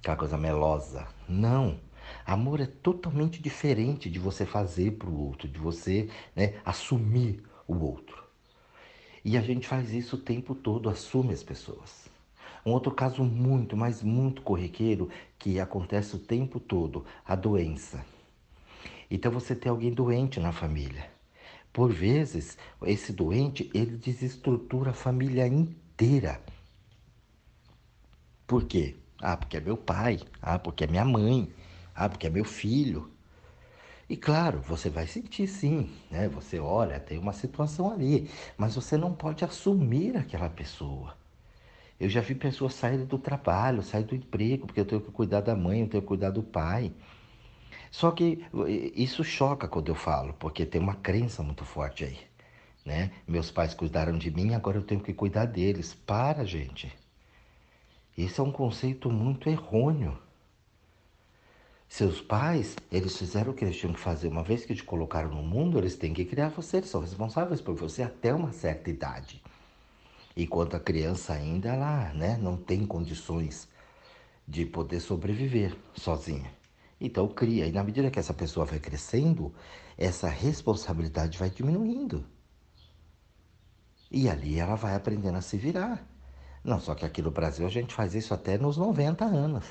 aquela 0.00 0.18
coisa 0.18 0.36
melosa. 0.36 1.08
Não. 1.26 1.80
Amor 2.26 2.60
é 2.60 2.66
totalmente 2.66 3.40
diferente 3.40 4.10
de 4.10 4.18
você 4.18 4.44
fazer 4.44 4.98
para 4.98 5.08
o 5.08 5.18
outro, 5.18 5.48
de 5.48 5.58
você 5.58 6.10
né, 6.36 6.60
assumir 6.62 7.42
o 7.66 7.74
outro. 7.78 8.22
E 9.24 9.34
a 9.38 9.40
gente 9.40 9.66
faz 9.66 9.94
isso 9.94 10.16
o 10.16 10.20
tempo 10.20 10.54
todo, 10.54 10.90
assume 10.90 11.32
as 11.32 11.42
pessoas. 11.42 12.06
Um 12.66 12.72
outro 12.72 12.92
caso 12.92 13.24
muito, 13.24 13.78
mas 13.78 14.02
muito 14.02 14.42
corriqueiro 14.42 15.08
que 15.38 15.58
acontece 15.58 16.14
o 16.16 16.18
tempo 16.18 16.60
todo, 16.60 17.06
a 17.24 17.34
doença. 17.34 18.04
Então 19.10 19.32
você 19.32 19.56
tem 19.56 19.70
alguém 19.70 19.90
doente 19.90 20.38
na 20.38 20.52
família. 20.52 21.16
Por 21.78 21.92
vezes, 21.92 22.58
esse 22.82 23.12
doente, 23.12 23.70
ele 23.72 23.96
desestrutura 23.96 24.90
a 24.90 24.92
família 24.92 25.46
inteira. 25.46 26.40
Por 28.48 28.64
quê? 28.64 28.96
Ah, 29.22 29.36
porque 29.36 29.58
é 29.58 29.60
meu 29.60 29.76
pai. 29.76 30.18
Ah, 30.42 30.58
porque 30.58 30.82
é 30.82 30.86
minha 30.88 31.04
mãe. 31.04 31.52
Ah, 31.94 32.08
porque 32.08 32.26
é 32.26 32.30
meu 32.30 32.44
filho. 32.44 33.12
E 34.10 34.16
claro, 34.16 34.58
você 34.60 34.90
vai 34.90 35.06
sentir 35.06 35.46
sim, 35.46 35.88
né? 36.10 36.28
Você 36.30 36.58
olha, 36.58 36.98
tem 36.98 37.16
uma 37.16 37.32
situação 37.32 37.92
ali, 37.92 38.28
mas 38.56 38.74
você 38.74 38.96
não 38.96 39.14
pode 39.14 39.44
assumir 39.44 40.16
aquela 40.16 40.50
pessoa. 40.50 41.16
Eu 42.00 42.08
já 42.08 42.20
vi 42.20 42.34
pessoas 42.34 42.74
saírem 42.74 43.06
do 43.06 43.18
trabalho, 43.20 43.84
saírem 43.84 44.08
do 44.08 44.16
emprego, 44.16 44.66
porque 44.66 44.80
eu 44.80 44.84
tenho 44.84 45.00
que 45.00 45.12
cuidar 45.12 45.42
da 45.42 45.54
mãe, 45.54 45.82
eu 45.82 45.88
tenho 45.88 46.02
que 46.02 46.08
cuidar 46.08 46.30
do 46.30 46.42
pai. 46.42 46.92
Só 47.90 48.10
que 48.10 48.44
isso 48.94 49.24
choca 49.24 49.66
quando 49.66 49.88
eu 49.88 49.94
falo, 49.94 50.34
porque 50.34 50.66
tem 50.66 50.80
uma 50.80 50.94
crença 50.94 51.42
muito 51.42 51.64
forte 51.64 52.04
aí. 52.04 52.18
Né? 52.84 53.12
Meus 53.26 53.50
pais 53.50 53.74
cuidaram 53.74 54.16
de 54.16 54.30
mim, 54.30 54.54
agora 54.54 54.78
eu 54.78 54.82
tenho 54.82 55.00
que 55.00 55.12
cuidar 55.12 55.44
deles. 55.44 55.94
Para, 55.94 56.44
gente. 56.44 56.90
Isso 58.16 58.40
é 58.40 58.44
um 58.44 58.52
conceito 58.52 59.10
muito 59.10 59.48
errôneo. 59.48 60.18
Seus 61.88 62.20
pais, 62.20 62.76
eles 62.92 63.16
fizeram 63.16 63.52
o 63.52 63.54
que 63.54 63.64
eles 63.64 63.76
tinham 63.76 63.94
que 63.94 64.00
fazer. 64.00 64.28
Uma 64.28 64.42
vez 64.42 64.64
que 64.66 64.74
te 64.74 64.84
colocaram 64.84 65.30
no 65.30 65.42
mundo, 65.42 65.78
eles 65.78 65.96
têm 65.96 66.12
que 66.12 66.24
criar 66.24 66.48
você. 66.48 66.78
Eles 66.78 66.90
são 66.90 67.00
responsáveis 67.00 67.60
por 67.60 67.74
você 67.74 68.02
até 68.02 68.34
uma 68.34 68.52
certa 68.52 68.90
idade. 68.90 69.42
Enquanto 70.36 70.76
a 70.76 70.80
criança 70.80 71.32
ainda 71.32 71.70
ela, 71.70 72.12
né, 72.12 72.38
não 72.40 72.56
tem 72.56 72.84
condições 72.86 73.68
de 74.46 74.64
poder 74.66 75.00
sobreviver 75.00 75.76
sozinha. 75.94 76.57
Então 77.00 77.28
cria. 77.28 77.66
E 77.66 77.72
na 77.72 77.84
medida 77.84 78.10
que 78.10 78.18
essa 78.18 78.34
pessoa 78.34 78.66
vai 78.66 78.78
crescendo, 78.78 79.54
essa 79.96 80.28
responsabilidade 80.28 81.38
vai 81.38 81.50
diminuindo. 81.50 82.24
E 84.10 84.28
ali 84.28 84.58
ela 84.58 84.74
vai 84.74 84.94
aprendendo 84.94 85.38
a 85.38 85.42
se 85.42 85.56
virar. 85.56 86.04
Não, 86.64 86.80
só 86.80 86.94
que 86.94 87.04
aqui 87.04 87.22
no 87.22 87.30
Brasil 87.30 87.66
a 87.66 87.70
gente 87.70 87.94
faz 87.94 88.14
isso 88.14 88.34
até 88.34 88.58
nos 88.58 88.76
90 88.76 89.24
anos. 89.24 89.64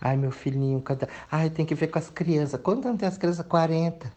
Ai, 0.00 0.16
meu 0.16 0.30
filhinho? 0.30 0.82
Ai, 1.30 1.50
tem 1.50 1.64
que 1.64 1.74
ver 1.74 1.88
com 1.88 1.98
as 1.98 2.10
crianças. 2.10 2.60
Quanto 2.60 2.86
anos 2.86 2.98
tem 3.00 3.08
as 3.08 3.16
crianças? 3.16 3.46
40. 3.46 4.12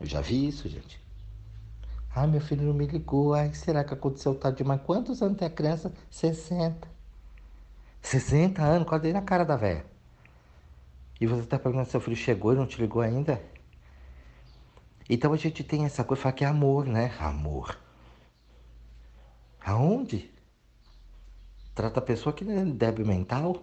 Eu 0.00 0.06
já 0.06 0.20
vi 0.20 0.46
isso, 0.48 0.68
gente. 0.68 1.00
Ai, 2.14 2.26
meu 2.26 2.40
filho 2.40 2.62
não 2.62 2.74
me 2.74 2.86
ligou. 2.86 3.34
Ai, 3.34 3.52
será 3.54 3.82
que 3.82 3.94
aconteceu 3.94 4.34
tal 4.34 4.52
demais? 4.52 4.80
Quantos 4.82 5.22
anos 5.22 5.38
tem 5.38 5.48
a 5.48 5.50
criança? 5.50 5.92
60. 6.10 6.93
60 8.04 8.62
anos? 8.62 8.88
Cadê 8.88 9.12
na 9.12 9.22
cara 9.22 9.44
da 9.44 9.56
velha? 9.56 9.84
E 11.20 11.26
você 11.26 11.42
está 11.42 11.58
perguntando 11.58 11.86
se 11.86 11.92
seu 11.92 12.00
filho 12.00 12.16
chegou 12.16 12.52
e 12.52 12.56
não 12.56 12.66
te 12.66 12.80
ligou 12.80 13.00
ainda? 13.02 13.42
Então 15.08 15.32
a 15.32 15.36
gente 15.36 15.64
tem 15.64 15.84
essa 15.84 16.04
coisa, 16.04 16.22
fala 16.22 16.34
que 16.34 16.44
é 16.44 16.46
amor, 16.46 16.86
né? 16.86 17.12
Amor. 17.18 17.78
Aonde? 19.64 20.30
Trata 21.74 21.98
a 21.98 22.02
pessoa 22.02 22.32
que 22.32 22.48
é 22.48 22.64
débil 22.64 23.06
mental. 23.06 23.62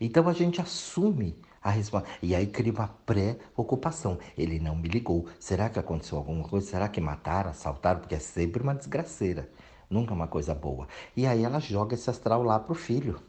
Então 0.00 0.28
a 0.28 0.32
gente 0.32 0.60
assume 0.60 1.40
a 1.62 1.70
responsabilidade. 1.70 2.26
E 2.26 2.34
aí 2.34 2.46
cria 2.46 2.72
uma 2.72 2.88
pré-ocupação. 2.88 4.18
Ele 4.36 4.58
não 4.58 4.76
me 4.76 4.88
ligou. 4.88 5.26
Será 5.40 5.70
que 5.70 5.78
aconteceu 5.78 6.18
alguma 6.18 6.46
coisa? 6.46 6.66
Será 6.66 6.88
que 6.88 7.00
mataram, 7.00 7.50
assaltaram? 7.50 8.00
Porque 8.00 8.14
é 8.14 8.18
sempre 8.18 8.62
uma 8.62 8.74
desgraceira. 8.74 9.50
Nunca 9.90 10.12
uma 10.12 10.26
coisa 10.26 10.54
boa. 10.54 10.86
E 11.16 11.26
aí 11.26 11.44
ela 11.44 11.60
joga 11.60 11.94
esse 11.94 12.10
astral 12.10 12.42
lá 12.42 12.58
pro 12.58 12.74
filho. 12.74 13.20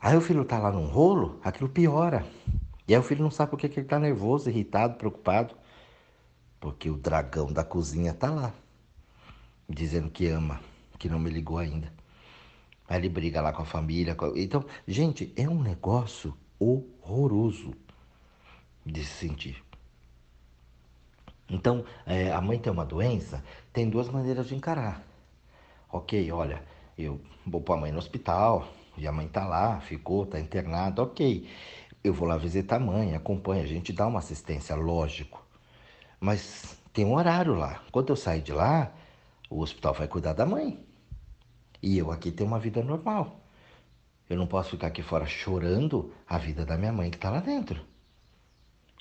Aí 0.00 0.16
o 0.16 0.20
filho 0.20 0.44
tá 0.44 0.58
lá 0.58 0.70
num 0.70 0.86
rolo, 0.86 1.40
aquilo 1.42 1.68
piora. 1.68 2.24
E 2.86 2.94
aí 2.94 3.00
o 3.00 3.02
filho 3.02 3.22
não 3.22 3.30
sabe 3.30 3.50
por 3.50 3.58
que, 3.58 3.68
que 3.68 3.80
ele 3.80 3.88
tá 3.88 3.98
nervoso, 3.98 4.50
irritado, 4.50 4.96
preocupado. 4.96 5.54
Porque 6.60 6.90
o 6.90 6.96
dragão 6.96 7.52
da 7.52 7.64
cozinha 7.64 8.14
tá 8.14 8.30
lá. 8.30 8.52
Dizendo 9.68 10.10
que 10.10 10.28
ama, 10.28 10.60
que 10.98 11.08
não 11.08 11.18
me 11.18 11.30
ligou 11.30 11.58
ainda. 11.58 11.92
Aí 12.86 12.98
ele 12.98 13.08
briga 13.08 13.40
lá 13.40 13.52
com 13.52 13.62
a 13.62 13.66
família. 13.66 14.16
Então, 14.36 14.64
gente, 14.86 15.32
é 15.36 15.48
um 15.48 15.62
negócio 15.62 16.36
horroroso 16.58 17.72
de 18.84 19.02
se 19.04 19.26
sentir. 19.26 19.63
Então, 21.48 21.84
é, 22.06 22.32
a 22.32 22.40
mãe 22.40 22.58
tem 22.58 22.72
uma 22.72 22.84
doença, 22.84 23.42
tem 23.72 23.88
duas 23.88 24.08
maneiras 24.08 24.48
de 24.48 24.54
encarar. 24.54 25.02
Ok, 25.92 26.30
olha, 26.32 26.62
eu 26.96 27.20
vou 27.46 27.60
pôr 27.60 27.74
a 27.74 27.76
mãe 27.76 27.92
no 27.92 27.98
hospital, 27.98 28.66
e 28.96 29.06
a 29.06 29.12
mãe 29.12 29.26
tá 29.26 29.46
lá, 29.46 29.80
ficou, 29.80 30.24
tá 30.24 30.38
internada, 30.38 31.02
ok. 31.02 31.48
Eu 32.02 32.12
vou 32.12 32.28
lá 32.28 32.36
visitar 32.36 32.76
a 32.76 32.80
mãe, 32.80 33.14
acompanha, 33.14 33.62
a 33.62 33.66
gente 33.66 33.92
dá 33.92 34.06
uma 34.06 34.18
assistência, 34.18 34.74
lógico. 34.76 35.44
Mas 36.20 36.78
tem 36.92 37.04
um 37.04 37.14
horário 37.14 37.54
lá. 37.54 37.82
Quando 37.90 38.10
eu 38.10 38.16
sair 38.16 38.40
de 38.40 38.52
lá, 38.52 38.92
o 39.50 39.60
hospital 39.60 39.94
vai 39.94 40.06
cuidar 40.06 40.32
da 40.32 40.46
mãe. 40.46 40.78
E 41.82 41.98
eu 41.98 42.10
aqui 42.10 42.30
tenho 42.30 42.48
uma 42.48 42.58
vida 42.58 42.82
normal. 42.82 43.40
Eu 44.28 44.38
não 44.38 44.46
posso 44.46 44.70
ficar 44.70 44.86
aqui 44.88 45.02
fora 45.02 45.26
chorando 45.26 46.12
a 46.26 46.38
vida 46.38 46.64
da 46.64 46.78
minha 46.78 46.92
mãe 46.92 47.10
que 47.10 47.16
está 47.16 47.30
lá 47.30 47.40
dentro. 47.40 47.84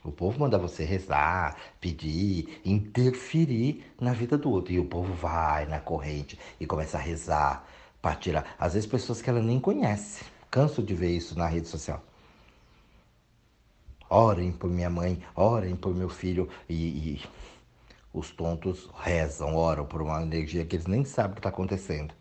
O 0.03 0.11
povo 0.11 0.39
manda 0.39 0.57
você 0.57 0.83
rezar, 0.83 1.57
pedir, 1.79 2.59
interferir 2.65 3.85
na 3.99 4.11
vida 4.11 4.37
do 4.37 4.51
outro. 4.51 4.73
E 4.73 4.79
o 4.79 4.85
povo 4.85 5.13
vai 5.13 5.65
na 5.65 5.79
corrente 5.79 6.37
e 6.59 6.65
começa 6.65 6.97
a 6.97 7.01
rezar 7.01 7.65
para 8.01 8.15
tirar. 8.15 8.55
Às 8.59 8.73
vezes 8.73 8.87
pessoas 8.87 9.21
que 9.21 9.29
ela 9.29 9.41
nem 9.41 9.59
conhece. 9.59 10.25
Canso 10.51 10.83
de 10.83 10.93
ver 10.93 11.15
isso 11.15 11.37
na 11.37 11.47
rede 11.47 11.67
social. 11.67 12.03
Orem 14.09 14.51
por 14.51 14.69
minha 14.69 14.89
mãe, 14.89 15.23
orem 15.35 15.75
por 15.75 15.95
meu 15.95 16.09
filho. 16.09 16.49
E, 16.69 16.75
e 16.75 17.21
os 18.13 18.29
tontos 18.29 18.89
rezam, 18.99 19.55
oram 19.55 19.85
por 19.85 20.01
uma 20.01 20.21
energia 20.21 20.65
que 20.65 20.75
eles 20.75 20.85
nem 20.85 21.05
sabem 21.05 21.31
o 21.31 21.35
que 21.35 21.39
está 21.39 21.49
acontecendo 21.49 22.13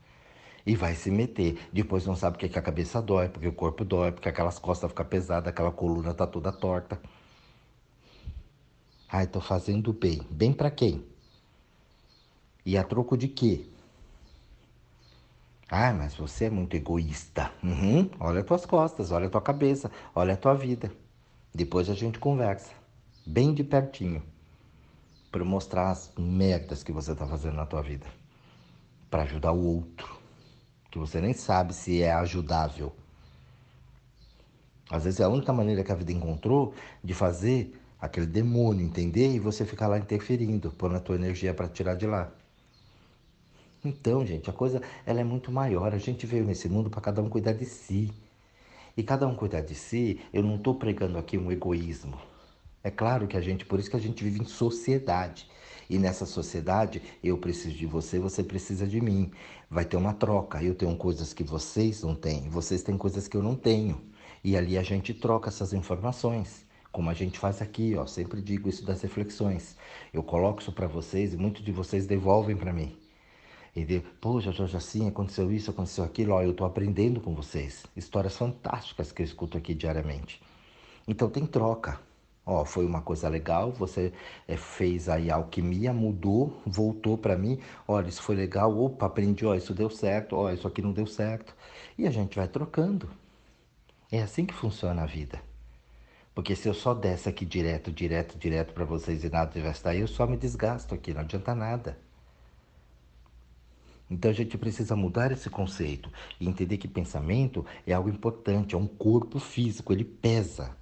e 0.65 0.75
vai 0.77 0.95
se 0.95 1.11
meter. 1.11 1.59
Depois 1.73 2.07
não 2.07 2.17
sabe 2.17 2.37
porque 2.37 2.49
que 2.49 2.59
a 2.59 2.63
cabeça 2.63 3.03
dói, 3.03 3.29
porque 3.29 3.49
o 3.49 3.53
corpo 3.53 3.85
dói, 3.85 4.13
porque 4.13 4.29
aquelas 4.29 4.59
costas 4.59 4.91
ficam 4.91 5.05
pesadas, 5.05 5.49
aquela 5.49 5.73
coluna 5.73 6.15
tá 6.15 6.27
toda 6.27 6.53
torta. 6.53 7.01
Ai, 9.15 9.27
tô 9.27 9.43
fazendo 9.43 9.93
bem. 9.93 10.27
Bem 10.31 10.55
para 10.55 10.71
quem? 10.71 11.05
E 12.65 12.79
a 12.79 12.83
troco 12.83 13.15
de 13.15 13.29
quê? 13.29 13.67
Ai, 15.71 15.93
mas 15.93 16.15
você 16.15 16.47
é 16.47 16.51
muito 16.51 16.75
egoísta. 16.75 17.53
Uhum. 17.63 18.09
Olha 18.19 18.41
as 18.41 18.47
tuas 18.47 18.65
costas, 18.65 19.11
olha 19.13 19.27
a 19.27 19.31
tua 19.31 19.43
cabeça, 19.43 19.91
olha 20.15 20.33
a 20.33 20.37
tua 20.37 20.55
vida. 20.55 20.91
Depois 21.55 21.91
a 21.91 21.95
gente 21.95 22.19
conversa, 22.19 22.73
bem 23.27 23.53
de 23.53 23.63
pertinho, 23.63 24.23
para 25.31 25.45
mostrar 25.45 25.91
as 25.91 26.11
merdas 26.17 26.83
que 26.83 26.91
você 26.91 27.15
tá 27.15 27.27
fazendo 27.27 27.57
na 27.57 27.67
tua 27.67 27.83
vida, 27.83 28.07
para 29.11 29.25
ajudar 29.25 29.53
o 29.53 29.63
outro 29.63 30.23
que 30.91 30.99
você 30.99 31.21
nem 31.21 31.35
sabe 31.35 31.75
se 31.75 32.03
é 32.03 32.13
ajudável. 32.13 32.95
Às 34.91 35.05
vezes 35.05 35.21
é 35.21 35.25
a 35.25 35.29
única 35.29 35.53
maneira 35.53 35.85
que 35.85 35.93
a 35.93 35.95
vida 35.95 36.13
encontrou 36.13 36.75
de 37.05 37.13
fazer 37.13 37.79
aquele 38.03 38.27
demônio 38.27 38.85
entender 38.85 39.33
e 39.33 39.39
você 39.39 39.65
ficar 39.65 39.87
lá 39.87 39.97
interferindo, 39.97 40.73
pondo 40.73 40.97
a 40.97 41.01
tua 41.01 41.15
energia 41.15 41.55
para 41.55 41.69
tirar 41.69 41.95
de 41.95 42.05
lá. 42.05 42.33
Então, 43.85 44.27
gente, 44.27 44.51
a 44.51 44.53
coisa 44.53 44.83
ela 45.07 45.21
é 45.21 45.25
muito 45.25 45.53
maior. 45.53 45.95
A 45.95 45.99
gente 45.99 46.27
veio 46.27 46.45
nesse 46.45 46.69
mundo 46.69 46.91
para 46.91 47.01
cada 47.01 47.23
um 47.23 47.29
cuidar 47.29 47.53
de 47.53 47.65
si. 47.65 48.13
E 48.97 49.05
cada 49.05 49.27
um 49.27 49.37
cuidar 49.37 49.61
de 49.61 49.77
si, 49.77 50.21
eu 50.33 50.43
não 50.43 50.57
estou 50.57 50.75
pregando 50.75 51.17
aqui 51.17 51.39
um 51.39 51.53
egoísmo. 51.53 52.21
É 52.83 52.91
claro 52.91 53.29
que 53.29 53.37
a 53.37 53.41
gente, 53.41 53.65
por 53.65 53.79
isso 53.79 53.89
que 53.89 53.97
a 53.97 54.01
gente 54.01 54.25
vive 54.25 54.41
em 54.41 54.47
sociedade. 54.47 55.49
E 55.89 55.97
nessa 55.97 56.27
sociedade, 56.27 57.01
eu 57.23 57.39
preciso 57.39 57.77
de 57.77 57.87
você, 57.87 58.19
você 58.19 58.43
precisa 58.43 58.85
de 58.85 59.01
mim. 59.01 59.31
Vai 59.71 59.85
ter 59.85 59.97
uma 59.97 60.13
troca. 60.13 60.61
Eu 60.61 60.75
tenho 60.75 60.97
coisas 60.97 61.33
que 61.33 61.45
vocês 61.45 62.03
não 62.03 62.17
têm, 62.17 62.49
vocês 62.49 62.83
têm 62.83 62.99
coisas 62.99 63.29
que 63.29 63.37
eu 63.37 63.43
não 63.43 63.55
tenho. 63.55 64.03
E 64.43 64.57
ali 64.57 64.77
a 64.77 64.83
gente 64.83 65.15
troca 65.15 65.49
essas 65.49 65.73
informações, 65.73 66.67
como 66.93 67.11
a 67.11 67.15
gente 67.15 67.39
faz 67.39 67.63
aqui, 67.63 67.97
ó. 67.97 68.07
Sempre 68.07 68.43
digo 68.43 68.69
isso 68.69 68.85
das 68.85 69.01
reflexões. 69.01 69.77
Eu 70.13 70.23
coloco 70.23 70.61
isso 70.61 70.73
para 70.73 70.87
vocês 70.87 71.33
e 71.33 71.37
muitos 71.37 71.65
de 71.65 71.73
vocês 71.73 72.07
devolvem 72.07 72.57
para 72.57 72.73
mim. 72.73 72.97
E 73.75 73.85
de, 73.85 74.01
poxa, 74.21 74.53
Jorge, 74.53 74.77
assim, 74.77 75.09
aconteceu 75.09 75.51
isso, 75.51 75.71
aconteceu 75.71 76.05
aquilo, 76.05 76.35
ó, 76.35 76.43
eu 76.43 76.51
estou 76.51 76.67
aprendendo 76.67 77.21
com 77.21 77.35
vocês. 77.35 77.87
Histórias 77.97 78.37
fantásticas 78.37 79.11
que 79.11 79.23
eu 79.23 79.25
escuto 79.25 79.57
aqui 79.57 79.75
diariamente. 79.75 80.43
Então 81.09 81.31
tem 81.31 81.47
troca. 81.47 81.99
Ó, 82.45 82.65
foi 82.65 82.85
uma 82.85 83.01
coisa 83.01 83.29
legal, 83.29 83.71
você 83.73 84.13
é, 84.49 84.57
fez 84.57 85.09
aí 85.09 85.31
alquimia, 85.31 85.93
mudou, 85.93 86.61
voltou 86.67 87.17
para 87.17 87.39
mim. 87.39 87.59
Olha, 87.89 88.09
isso 88.09 88.23
foi 88.23 88.35
legal, 88.35 88.77
opa, 88.77 89.07
aprendi, 89.07 89.47
ó, 89.47 89.55
isso 89.55 89.73
deu 89.73 89.89
certo, 89.89 90.37
ó, 90.37 90.51
isso 90.53 90.67
aqui 90.67 90.83
não 90.83 90.93
deu 90.93 91.07
certo. 91.07 91.55
E 91.97 92.07
a 92.07 92.11
gente 92.11 92.37
vai 92.37 92.49
trocando. 92.49 93.09
É 94.11 94.21
assim 94.23 94.45
que 94.45 94.53
funciona 94.53 95.03
a 95.03 95.07
vida. 95.07 95.41
Porque 96.35 96.57
se 96.57 96.69
eu 96.69 96.75
só 96.75 96.95
desse 96.95 97.29
aqui 97.29 97.45
direto, 97.45 97.93
direto, 97.93 98.39
direto 98.39 98.73
para 98.73 98.85
vocês 98.85 99.23
e 99.23 99.29
nada 99.29 99.51
tivesse 99.51 99.85
daí, 99.85 100.01
eu 100.01 100.09
só 100.09 100.27
me 100.27 100.37
desgasto 100.37 100.95
aqui, 100.95 101.13
não 101.13 101.21
adianta 101.21 101.55
nada. 101.55 101.99
Então 104.11 104.31
a 104.31 104.35
gente 104.35 104.59
precisa 104.59 104.95
mudar 104.95 105.33
esse 105.33 105.49
conceito 105.49 106.11
e 106.39 106.49
entender 106.49 106.77
que 106.77 106.89
pensamento 106.89 107.65
é 107.87 107.93
algo 107.93 108.09
importante, 108.09 108.75
é 108.75 108.79
um 108.79 108.87
corpo 108.87 109.39
físico, 109.39 109.93
ele 109.93 110.05
pesa. 110.05 110.77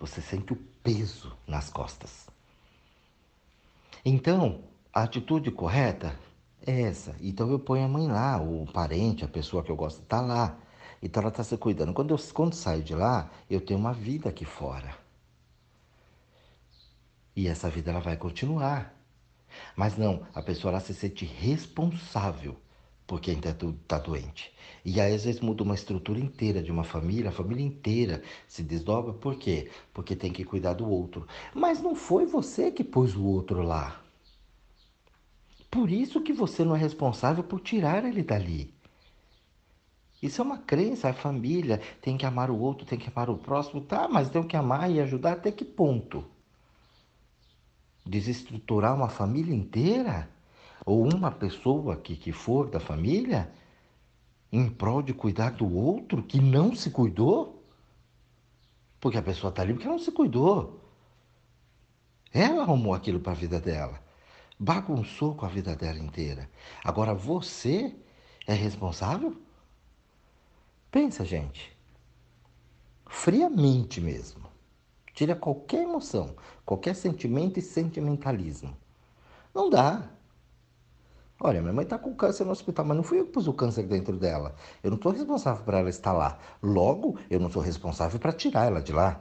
Você 0.00 0.20
sente 0.20 0.52
o 0.52 0.56
peso 0.82 1.36
nas 1.46 1.70
costas. 1.70 2.26
Então, 4.04 4.60
a 4.92 5.02
atitude 5.02 5.50
correta 5.50 6.18
é 6.66 6.82
essa. 6.82 7.14
Então 7.20 7.50
eu 7.50 7.58
ponho 7.58 7.84
a 7.84 7.88
mãe 7.88 8.08
lá, 8.08 8.40
o 8.40 8.66
parente, 8.66 9.24
a 9.24 9.28
pessoa 9.28 9.62
que 9.62 9.70
eu 9.70 9.76
gosto, 9.76 10.02
está 10.02 10.20
lá. 10.20 10.58
Então 11.02 11.20
ela 11.20 11.30
está 11.30 11.42
se 11.42 11.56
cuidando. 11.56 11.92
Quando 11.92 12.14
eu 12.14 12.18
quando 12.32 12.54
saio 12.54 12.82
de 12.82 12.94
lá, 12.94 13.30
eu 13.50 13.60
tenho 13.60 13.80
uma 13.80 13.92
vida 13.92 14.28
aqui 14.28 14.44
fora. 14.44 14.96
E 17.34 17.48
essa 17.48 17.68
vida 17.68 17.90
ela 17.90 18.00
vai 18.00 18.16
continuar. 18.16 18.94
Mas 19.76 19.96
não, 19.96 20.26
a 20.34 20.40
pessoa 20.42 20.70
ela 20.70 20.80
se 20.80 20.94
sente 20.94 21.24
responsável 21.24 22.56
por 23.06 23.20
quem 23.20 23.38
está 23.38 23.54
tá 23.86 23.98
doente. 23.98 24.52
E 24.84 25.00
aí, 25.00 25.14
às 25.14 25.24
vezes, 25.24 25.40
muda 25.40 25.62
uma 25.62 25.74
estrutura 25.74 26.18
inteira 26.18 26.62
de 26.62 26.70
uma 26.70 26.84
família, 26.84 27.30
a 27.30 27.32
família 27.32 27.64
inteira 27.64 28.22
se 28.46 28.62
desdobra. 28.62 29.12
Por 29.12 29.36
quê? 29.36 29.70
Porque 29.92 30.16
tem 30.16 30.32
que 30.32 30.44
cuidar 30.44 30.74
do 30.74 30.88
outro. 30.88 31.26
Mas 31.54 31.82
não 31.82 31.94
foi 31.94 32.26
você 32.26 32.70
que 32.70 32.84
pôs 32.84 33.14
o 33.14 33.24
outro 33.24 33.62
lá. 33.62 34.00
Por 35.70 35.90
isso 35.90 36.20
que 36.20 36.32
você 36.32 36.64
não 36.64 36.76
é 36.76 36.78
responsável 36.78 37.42
por 37.42 37.60
tirar 37.60 38.04
ele 38.04 38.22
dali. 38.22 38.74
Isso 40.22 40.40
é 40.40 40.44
uma 40.44 40.58
crença, 40.58 41.08
a 41.08 41.12
família 41.12 41.80
tem 42.00 42.16
que 42.16 42.24
amar 42.24 42.50
o 42.50 42.58
outro, 42.58 42.86
tem 42.86 42.98
que 42.98 43.10
amar 43.10 43.28
o 43.28 43.36
próximo, 43.36 43.80
tá, 43.80 44.08
mas 44.08 44.30
tem 44.30 44.42
que 44.44 44.56
amar 44.56 44.90
e 44.90 45.00
ajudar 45.00 45.32
até 45.32 45.50
que 45.50 45.64
ponto? 45.64 46.24
desestruturar 48.04 48.94
uma 48.94 49.08
família 49.08 49.54
inteira? 49.54 50.28
Ou 50.84 51.12
uma 51.12 51.30
pessoa 51.30 51.96
que, 51.96 52.16
que 52.16 52.32
for 52.32 52.68
da 52.68 52.80
família? 52.80 53.50
Em 54.50 54.68
prol 54.68 55.02
de 55.02 55.14
cuidar 55.14 55.50
do 55.52 55.72
outro 55.74 56.22
que 56.22 56.40
não 56.40 56.74
se 56.74 56.90
cuidou? 56.90 57.64
Porque 59.00 59.16
a 59.16 59.22
pessoa 59.22 59.50
está 59.50 59.62
ali 59.62 59.72
porque 59.72 59.88
não 59.88 59.98
se 59.98 60.12
cuidou. 60.12 60.80
Ela 62.32 62.62
arrumou 62.62 62.94
aquilo 62.94 63.20
para 63.20 63.32
a 63.32 63.36
vida 63.36 63.60
dela. 63.60 64.00
Bagunçou 64.58 65.34
com 65.34 65.46
a 65.46 65.48
vida 65.48 65.74
dela 65.74 65.98
inteira. 65.98 66.48
Agora 66.84 67.14
você 67.14 67.94
é 68.46 68.52
responsável? 68.52 69.36
Pensa, 70.92 71.24
gente. 71.24 71.74
Friamente 73.08 73.98
mesmo. 73.98 74.42
Tira 75.14 75.34
qualquer 75.34 75.84
emoção, 75.84 76.36
qualquer 76.66 76.94
sentimento 76.94 77.58
e 77.58 77.62
sentimentalismo. 77.62 78.76
Não 79.54 79.70
dá. 79.70 80.10
Olha, 81.40 81.62
minha 81.62 81.72
mãe 81.72 81.84
está 81.84 81.98
com 81.98 82.14
câncer 82.14 82.44
no 82.44 82.50
hospital, 82.50 82.84
mas 82.84 82.96
não 82.96 83.02
fui 83.02 83.18
eu 83.18 83.24
que 83.24 83.32
pus 83.32 83.48
o 83.48 83.54
câncer 83.54 83.84
dentro 83.84 84.18
dela. 84.18 84.54
Eu 84.82 84.90
não 84.90 84.96
estou 84.96 85.12
responsável 85.12 85.64
por 85.64 85.72
ela 85.72 85.88
estar 85.88 86.12
lá. 86.12 86.38
Logo, 86.62 87.18
eu 87.30 87.40
não 87.40 87.50
sou 87.50 87.62
responsável 87.62 88.20
para 88.20 88.32
tirar 88.32 88.66
ela 88.66 88.82
de 88.82 88.92
lá. 88.92 89.18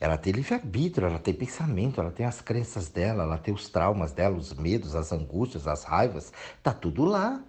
Ela 0.00 0.16
tem 0.16 0.32
livre-arbítrio, 0.32 1.08
ela 1.08 1.18
tem 1.18 1.34
pensamento, 1.34 2.00
ela 2.00 2.12
tem 2.12 2.26
as 2.26 2.40
crenças 2.40 2.88
dela, 2.88 3.24
ela 3.24 3.38
tem 3.38 3.52
os 3.52 3.68
traumas 3.68 4.12
dela, 4.12 4.36
os 4.36 4.54
medos, 4.54 4.94
as 4.94 5.10
angústias, 5.10 5.66
as 5.66 5.82
raivas. 5.82 6.32
Tá 6.62 6.72
tudo 6.72 7.04
lá. 7.04 7.42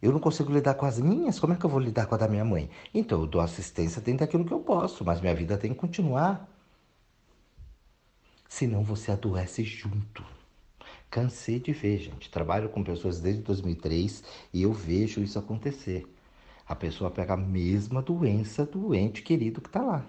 Eu 0.00 0.12
não 0.12 0.20
consigo 0.20 0.52
lidar 0.52 0.74
com 0.74 0.86
as 0.86 0.98
minhas, 0.98 1.40
como 1.40 1.52
é 1.52 1.56
que 1.56 1.66
eu 1.66 1.70
vou 1.70 1.80
lidar 1.80 2.06
com 2.06 2.14
a 2.14 2.18
da 2.18 2.28
minha 2.28 2.44
mãe? 2.44 2.70
Então 2.94 3.20
eu 3.20 3.26
dou 3.26 3.40
assistência 3.40 4.00
dentro 4.00 4.20
daquilo 4.20 4.44
que 4.44 4.52
eu 4.52 4.60
posso, 4.60 5.04
mas 5.04 5.20
minha 5.20 5.34
vida 5.34 5.58
tem 5.58 5.72
que 5.72 5.78
continuar. 5.78 6.48
Senão 8.48 8.82
você 8.82 9.10
adoece 9.10 9.64
junto. 9.64 10.24
Cansei 11.10 11.58
de 11.58 11.72
ver, 11.72 11.98
gente. 11.98 12.30
Trabalho 12.30 12.68
com 12.68 12.84
pessoas 12.84 13.20
desde 13.20 13.42
2003 13.42 14.22
e 14.52 14.62
eu 14.62 14.72
vejo 14.72 15.20
isso 15.20 15.38
acontecer. 15.38 16.06
A 16.66 16.74
pessoa 16.74 17.10
pega 17.10 17.34
a 17.34 17.36
mesma 17.36 18.00
doença 18.02 18.64
do 18.64 18.94
ente 18.94 19.22
querido 19.22 19.60
que 19.60 19.68
está 19.68 19.82
lá. 19.82 20.04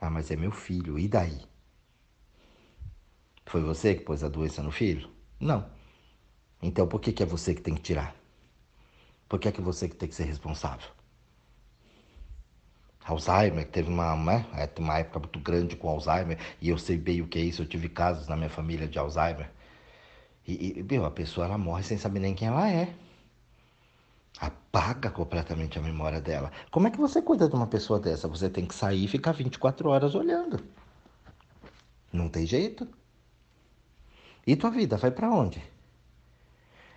Ah, 0.00 0.10
mas 0.10 0.30
é 0.30 0.36
meu 0.36 0.52
filho, 0.52 0.98
e 0.98 1.08
daí? 1.08 1.40
Foi 3.46 3.62
você 3.62 3.94
que 3.94 4.04
pôs 4.04 4.22
a 4.22 4.28
doença 4.28 4.62
no 4.62 4.70
filho? 4.70 5.08
Não. 5.40 5.75
Então 6.62 6.86
por 6.86 7.00
que, 7.00 7.12
que 7.12 7.22
é 7.22 7.26
você 7.26 7.54
que 7.54 7.60
tem 7.60 7.74
que 7.74 7.82
tirar? 7.82 8.14
Por 9.28 9.38
que 9.38 9.48
é 9.48 9.52
que 9.52 9.60
você 9.60 9.88
que 9.88 9.96
tem 9.96 10.08
que 10.08 10.14
ser 10.14 10.24
responsável? 10.24 10.88
Alzheimer, 13.04 13.66
teve 13.68 13.88
uma, 13.88 14.16
né, 14.16 14.46
uma 14.78 14.98
época 14.98 15.20
muito 15.20 15.38
grande 15.38 15.76
com 15.76 15.88
Alzheimer, 15.88 16.38
e 16.60 16.68
eu 16.68 16.76
sei 16.76 16.96
bem 16.96 17.22
o 17.22 17.28
que 17.28 17.38
é 17.38 17.42
isso, 17.42 17.62
eu 17.62 17.66
tive 17.66 17.88
casos 17.88 18.26
na 18.26 18.36
minha 18.36 18.50
família 18.50 18.88
de 18.88 18.98
Alzheimer. 18.98 19.48
E, 20.46 20.78
e 20.78 20.82
meu, 20.82 21.04
a 21.04 21.10
pessoa 21.10 21.46
ela 21.46 21.58
morre 21.58 21.84
sem 21.84 21.98
saber 21.98 22.20
nem 22.20 22.34
quem 22.34 22.48
ela 22.48 22.70
é. 22.70 22.92
Apaga 24.40 25.10
completamente 25.10 25.78
a 25.78 25.82
memória 25.82 26.20
dela. 26.20 26.52
Como 26.70 26.88
é 26.88 26.90
que 26.90 26.98
você 26.98 27.22
cuida 27.22 27.48
de 27.48 27.54
uma 27.54 27.66
pessoa 27.66 27.98
dessa? 27.98 28.28
Você 28.28 28.50
tem 28.50 28.66
que 28.66 28.74
sair 28.74 29.04
e 29.04 29.08
ficar 29.08 29.32
24 29.32 29.88
horas 29.88 30.14
olhando. 30.14 30.62
Não 32.12 32.28
tem 32.28 32.44
jeito. 32.44 32.86
E 34.46 34.54
tua 34.54 34.70
vida 34.70 34.96
vai 34.96 35.10
para 35.10 35.30
onde? 35.30 35.62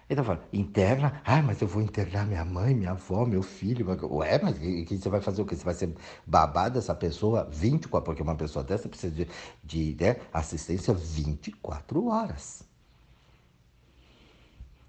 Ele 0.10 0.24
fala, 0.24 0.44
interna? 0.52 1.22
Ah, 1.24 1.40
mas 1.40 1.62
eu 1.62 1.68
vou 1.68 1.84
internar 1.84 2.26
minha 2.26 2.44
mãe, 2.44 2.74
minha 2.74 2.92
avó, 2.92 3.26
meu 3.26 3.44
filho. 3.44 3.86
Ué, 4.16 4.40
mas 4.42 4.58
que, 4.58 4.84
que 4.86 4.98
você 4.98 5.08
vai 5.08 5.22
fazer 5.22 5.44
o 5.44 5.46
quê? 5.46 5.56
Você 5.56 5.64
vai 5.64 5.76
ser 5.76 5.96
babado 6.26 6.76
dessa 6.76 6.96
pessoa 6.96 7.48
24, 7.52 8.04
porque 8.04 8.24
uma 8.24 8.36
pessoa 8.36 8.64
dessa 8.64 8.90
precisa 8.90 9.14
de, 9.14 9.28
de 9.64 9.96
né, 10.04 10.16
assistência 10.34 10.96
24 10.96 12.08
horas. 12.08 12.64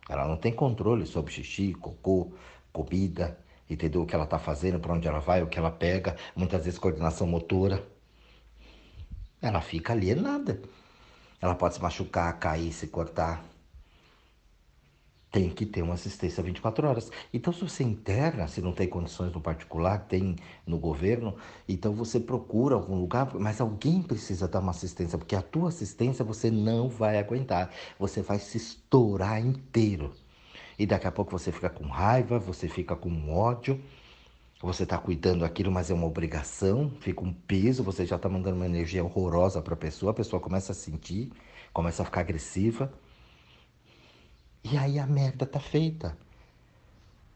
Ela 0.08 0.26
não 0.26 0.38
tem 0.38 0.52
controle 0.54 1.04
sobre 1.04 1.30
xixi, 1.30 1.74
cocô, 1.74 2.32
comida, 2.72 3.38
entendeu? 3.68 4.02
O 4.02 4.06
que 4.06 4.14
ela 4.14 4.24
está 4.24 4.38
fazendo, 4.38 4.80
para 4.80 4.94
onde 4.94 5.06
ela 5.06 5.20
vai, 5.20 5.42
o 5.42 5.46
que 5.48 5.58
ela 5.58 5.70
pega, 5.70 6.16
muitas 6.34 6.64
vezes 6.64 6.78
coordenação 6.78 7.26
motora. 7.26 7.86
Ela 9.42 9.60
fica 9.60 9.92
alienada. 9.92 10.62
Ela 11.42 11.54
pode 11.54 11.74
se 11.74 11.82
machucar, 11.82 12.38
cair, 12.38 12.72
se 12.72 12.86
cortar 12.88 13.49
tem 15.30 15.48
que 15.48 15.64
ter 15.64 15.82
uma 15.82 15.94
assistência 15.94 16.42
24 16.42 16.88
horas. 16.88 17.10
Então, 17.32 17.52
se 17.52 17.60
você 17.60 17.84
interna, 17.84 18.48
se 18.48 18.60
não 18.60 18.72
tem 18.72 18.88
condições 18.88 19.32
no 19.32 19.40
particular, 19.40 19.98
tem 20.06 20.36
no 20.66 20.78
governo, 20.78 21.36
então 21.68 21.94
você 21.94 22.18
procura 22.18 22.74
algum 22.74 22.96
lugar, 22.96 23.32
mas 23.34 23.60
alguém 23.60 24.02
precisa 24.02 24.48
dar 24.48 24.60
uma 24.60 24.72
assistência, 24.72 25.16
porque 25.16 25.36
a 25.36 25.42
tua 25.42 25.68
assistência 25.68 26.24
você 26.24 26.50
não 26.50 26.88
vai 26.88 27.18
aguentar. 27.18 27.70
Você 27.98 28.22
vai 28.22 28.38
se 28.38 28.56
estourar 28.56 29.40
inteiro. 29.40 30.12
E 30.78 30.86
daqui 30.86 31.06
a 31.06 31.12
pouco 31.12 31.30
você 31.30 31.52
fica 31.52 31.70
com 31.70 31.86
raiva, 31.86 32.38
você 32.38 32.66
fica 32.66 32.96
com 32.96 33.30
ódio, 33.30 33.80
você 34.62 34.82
está 34.82 34.98
cuidando 34.98 35.44
aquilo, 35.44 35.70
mas 35.70 35.90
é 35.90 35.94
uma 35.94 36.06
obrigação, 36.06 36.90
fica 37.00 37.22
um 37.22 37.32
peso, 37.32 37.82
você 37.84 38.04
já 38.04 38.16
está 38.16 38.28
mandando 38.28 38.56
uma 38.56 38.66
energia 38.66 39.04
horrorosa 39.04 39.62
para 39.62 39.74
a 39.74 39.76
pessoa, 39.76 40.10
a 40.12 40.14
pessoa 40.14 40.40
começa 40.40 40.72
a 40.72 40.74
sentir, 40.74 41.32
começa 41.72 42.02
a 42.02 42.04
ficar 42.04 42.20
agressiva. 42.20 42.92
E 44.62 44.76
aí 44.76 44.98
a 44.98 45.06
merda 45.06 45.46
tá 45.46 45.58
feita. 45.58 46.16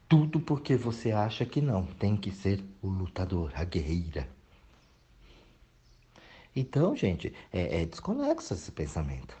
Tudo 0.07 0.39
porque 0.39 0.75
você 0.75 1.11
acha 1.11 1.45
que 1.45 1.59
não, 1.61 1.85
tem 1.85 2.15
que 2.15 2.31
ser 2.31 2.63
o 2.81 2.87
lutador, 2.87 3.51
a 3.55 3.63
guerreira. 3.63 4.29
Então, 6.55 6.95
gente, 6.95 7.33
é, 7.51 7.81
é 7.81 7.85
desconexo 7.85 8.53
esse 8.53 8.71
pensamento. 8.71 9.35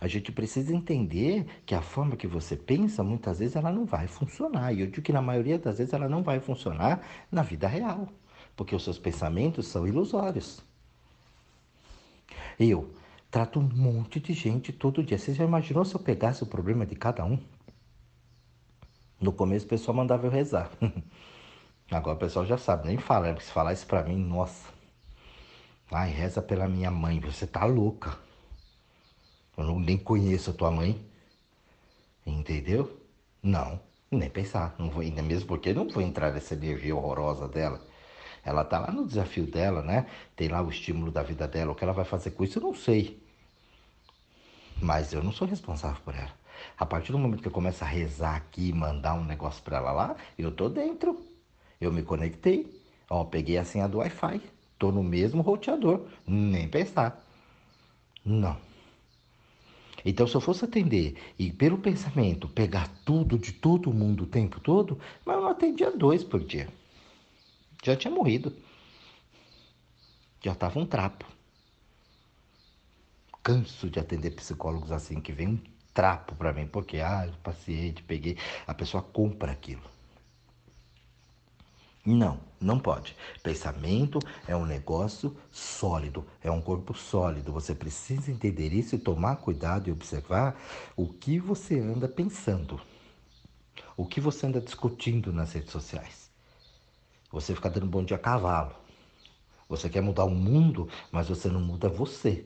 A 0.00 0.08
gente 0.08 0.32
precisa 0.32 0.74
entender 0.74 1.46
que 1.64 1.74
a 1.74 1.82
forma 1.82 2.16
que 2.16 2.26
você 2.26 2.56
pensa, 2.56 3.02
muitas 3.04 3.38
vezes, 3.38 3.54
ela 3.54 3.70
não 3.70 3.84
vai 3.84 4.08
funcionar. 4.08 4.72
E 4.72 4.80
eu 4.80 4.86
digo 4.86 5.02
que 5.02 5.12
na 5.12 5.22
maioria 5.22 5.58
das 5.58 5.78
vezes 5.78 5.92
ela 5.92 6.08
não 6.08 6.22
vai 6.22 6.40
funcionar 6.40 7.06
na 7.30 7.42
vida 7.42 7.68
real. 7.68 8.08
Porque 8.56 8.74
os 8.74 8.82
seus 8.82 8.98
pensamentos 8.98 9.66
são 9.66 9.86
ilusórios. 9.86 10.62
Eu, 12.58 12.90
Trato 13.30 13.60
um 13.60 13.62
monte 13.62 14.18
de 14.18 14.32
gente 14.32 14.72
todo 14.72 15.04
dia. 15.04 15.16
Você 15.16 15.32
já 15.32 15.44
imaginou 15.44 15.84
se 15.84 15.94
eu 15.94 16.00
pegasse 16.00 16.42
o 16.42 16.46
problema 16.46 16.84
de 16.84 16.96
cada 16.96 17.24
um? 17.24 17.38
No 19.20 19.32
começo 19.32 19.66
o 19.66 19.68
pessoal 19.68 19.96
mandava 19.96 20.26
eu 20.26 20.30
rezar. 20.30 20.70
Agora 21.90 22.16
o 22.16 22.18
pessoal 22.20 22.44
já 22.44 22.58
sabe, 22.58 22.88
nem 22.88 22.98
fala. 22.98 23.38
Se 23.40 23.52
falar 23.52 23.72
isso 23.72 23.86
pra 23.86 24.02
mim, 24.02 24.16
nossa. 24.16 24.68
Ai, 25.92 26.10
reza 26.10 26.42
pela 26.42 26.68
minha 26.68 26.90
mãe. 26.90 27.20
Você 27.20 27.46
tá 27.46 27.64
louca. 27.64 28.18
Eu 29.56 29.64
não, 29.64 29.78
nem 29.78 29.98
conheço 29.98 30.50
a 30.50 30.54
tua 30.54 30.70
mãe. 30.70 31.00
Entendeu? 32.26 33.00
Não, 33.42 33.80
nem 34.10 34.30
pensar. 34.30 34.74
Não 34.78 34.90
vou, 34.90 35.02
ainda 35.02 35.22
mesmo 35.22 35.46
porque 35.46 35.72
não 35.72 35.88
vou 35.88 36.02
entrar 36.02 36.32
nessa 36.32 36.54
energia 36.54 36.96
horrorosa 36.96 37.46
dela. 37.46 37.80
Ela 38.44 38.64
tá 38.64 38.78
lá 38.78 38.90
no 38.90 39.06
desafio 39.06 39.46
dela, 39.46 39.82
né? 39.82 40.06
Tem 40.34 40.48
lá 40.48 40.62
o 40.62 40.70
estímulo 40.70 41.10
da 41.10 41.22
vida 41.22 41.46
dela. 41.46 41.72
O 41.72 41.74
que 41.74 41.84
ela 41.84 41.92
vai 41.92 42.04
fazer 42.04 42.30
com 42.32 42.44
isso, 42.44 42.58
eu 42.58 42.62
não 42.62 42.74
sei. 42.74 43.22
Mas 44.80 45.12
eu 45.12 45.22
não 45.22 45.32
sou 45.32 45.46
responsável 45.46 46.00
por 46.04 46.14
ela. 46.14 46.32
A 46.78 46.86
partir 46.86 47.12
do 47.12 47.18
momento 47.18 47.42
que 47.42 47.48
eu 47.48 47.52
começo 47.52 47.84
a 47.84 47.86
rezar 47.86 48.36
aqui, 48.36 48.72
mandar 48.72 49.14
um 49.14 49.24
negócio 49.24 49.62
para 49.62 49.78
ela 49.78 49.92
lá, 49.92 50.16
eu 50.38 50.50
tô 50.50 50.68
dentro. 50.68 51.20
Eu 51.80 51.92
me 51.92 52.02
conectei. 52.02 52.66
Ó, 53.08 53.24
peguei 53.24 53.58
a 53.58 53.64
senha 53.64 53.88
do 53.88 53.98
Wi-Fi. 53.98 54.40
Tô 54.78 54.90
no 54.90 55.02
mesmo 55.02 55.42
roteador. 55.42 56.06
Nem 56.26 56.68
pensar. 56.68 57.22
Não. 58.24 58.56
Então, 60.04 60.26
se 60.26 60.34
eu 60.34 60.40
fosse 60.40 60.64
atender 60.64 61.16
e 61.38 61.52
pelo 61.52 61.78
pensamento 61.78 62.48
pegar 62.48 62.88
tudo 63.04 63.38
de 63.38 63.52
todo 63.52 63.92
mundo 63.92 64.24
o 64.24 64.26
tempo 64.26 64.58
todo, 64.60 64.98
mas 65.24 65.36
eu 65.36 65.42
não 65.42 65.50
atendia 65.50 65.90
dois 65.90 66.24
por 66.24 66.40
dia. 66.40 66.68
Já 67.82 67.96
tinha 67.96 68.12
morrido. 68.12 68.54
Já 70.42 70.54
tava 70.54 70.78
um 70.78 70.86
trapo. 70.86 71.26
Canso 73.42 73.88
de 73.88 73.98
atender 73.98 74.32
psicólogos 74.32 74.92
assim 74.92 75.20
que 75.20 75.32
vem 75.32 75.48
um 75.48 75.58
trapo 75.94 76.34
para 76.34 76.52
mim, 76.52 76.66
porque 76.66 76.98
ah, 76.98 77.30
paciente 77.42 78.02
peguei, 78.02 78.36
a 78.66 78.74
pessoa 78.74 79.02
compra 79.02 79.52
aquilo. 79.52 79.82
Não, 82.04 82.40
não 82.60 82.78
pode. 82.78 83.14
Pensamento 83.42 84.18
é 84.46 84.56
um 84.56 84.64
negócio 84.64 85.36
sólido, 85.50 86.26
é 86.42 86.50
um 86.50 86.60
corpo 86.60 86.94
sólido. 86.94 87.52
Você 87.52 87.74
precisa 87.74 88.30
entender 88.30 88.72
isso 88.72 88.94
e 88.94 88.98
tomar 88.98 89.36
cuidado 89.36 89.88
e 89.88 89.92
observar 89.92 90.58
o 90.96 91.06
que 91.06 91.38
você 91.38 91.78
anda 91.78 92.08
pensando, 92.08 92.80
o 93.96 94.06
que 94.06 94.20
você 94.20 94.46
anda 94.46 94.60
discutindo 94.60 95.32
nas 95.32 95.52
redes 95.52 95.70
sociais. 95.70 96.29
Você 97.30 97.54
fica 97.54 97.70
dando 97.70 97.86
bom 97.86 98.04
dia 98.04 98.16
a 98.16 98.20
cavalo. 98.20 98.74
Você 99.68 99.88
quer 99.88 100.00
mudar 100.00 100.24
o 100.24 100.30
mundo, 100.30 100.88
mas 101.12 101.28
você 101.28 101.48
não 101.48 101.60
muda 101.60 101.88
você. 101.88 102.44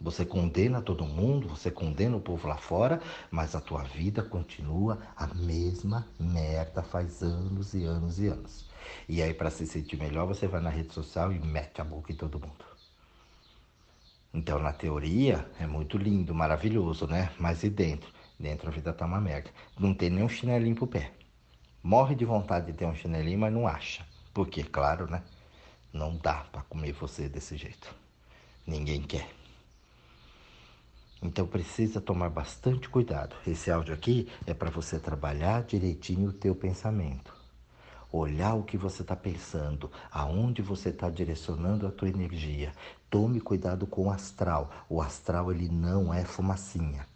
Você 0.00 0.24
condena 0.26 0.82
todo 0.82 1.06
mundo, 1.06 1.48
você 1.48 1.70
condena 1.70 2.16
o 2.16 2.20
povo 2.20 2.48
lá 2.48 2.56
fora, 2.56 3.00
mas 3.30 3.54
a 3.54 3.60
tua 3.60 3.84
vida 3.84 4.22
continua 4.22 4.98
a 5.16 5.28
mesma 5.28 6.06
merda 6.18 6.82
faz 6.82 7.22
anos 7.22 7.72
e 7.72 7.84
anos 7.84 8.18
e 8.18 8.26
anos. 8.26 8.68
E 9.08 9.22
aí, 9.22 9.32
para 9.32 9.50
se 9.50 9.64
sentir 9.66 9.96
melhor, 9.96 10.26
você 10.26 10.48
vai 10.48 10.60
na 10.60 10.68
rede 10.68 10.92
social 10.92 11.32
e 11.32 11.38
mete 11.38 11.80
a 11.80 11.84
boca 11.84 12.12
em 12.12 12.16
todo 12.16 12.40
mundo. 12.40 12.64
Então, 14.34 14.58
na 14.58 14.72
teoria, 14.72 15.48
é 15.60 15.66
muito 15.66 15.96
lindo, 15.96 16.34
maravilhoso, 16.34 17.06
né? 17.06 17.30
Mas 17.38 17.62
e 17.62 17.70
dentro? 17.70 18.12
Dentro 18.38 18.68
a 18.68 18.72
vida 18.72 18.92
tá 18.92 19.06
uma 19.06 19.20
merda. 19.20 19.50
Não 19.78 19.94
tem 19.94 20.10
nem 20.10 20.24
um 20.24 20.28
chinelinho 20.28 20.74
pro 20.74 20.88
pé. 20.88 21.12
Morre 21.86 22.14
de 22.14 22.24
vontade 22.24 22.72
de 22.72 22.72
ter 22.72 22.86
um 22.86 22.94
chinelinho, 22.94 23.38
mas 23.38 23.52
não 23.52 23.68
acha. 23.68 24.06
Porque, 24.32 24.64
claro, 24.64 25.06
né? 25.06 25.22
Não 25.92 26.16
dá 26.16 26.36
para 26.50 26.62
comer 26.62 26.92
você 26.92 27.28
desse 27.28 27.58
jeito. 27.58 27.94
Ninguém 28.66 29.02
quer. 29.02 29.28
Então 31.22 31.46
precisa 31.46 32.00
tomar 32.00 32.30
bastante 32.30 32.88
cuidado. 32.88 33.36
Esse 33.46 33.70
áudio 33.70 33.92
aqui 33.92 34.32
é 34.46 34.54
para 34.54 34.70
você 34.70 34.98
trabalhar 34.98 35.62
direitinho 35.64 36.30
o 36.30 36.32
teu 36.32 36.54
pensamento. 36.54 37.36
Olhar 38.10 38.54
o 38.54 38.62
que 38.62 38.78
você 38.78 39.02
está 39.02 39.14
pensando, 39.14 39.92
aonde 40.10 40.62
você 40.62 40.88
está 40.88 41.10
direcionando 41.10 41.86
a 41.86 41.92
tua 41.92 42.08
energia. 42.08 42.72
Tome 43.10 43.42
cuidado 43.42 43.86
com 43.86 44.06
o 44.06 44.10
astral. 44.10 44.70
O 44.88 45.02
astral 45.02 45.52
ele 45.52 45.68
não 45.68 46.14
é 46.14 46.24
fumacinha. 46.24 47.06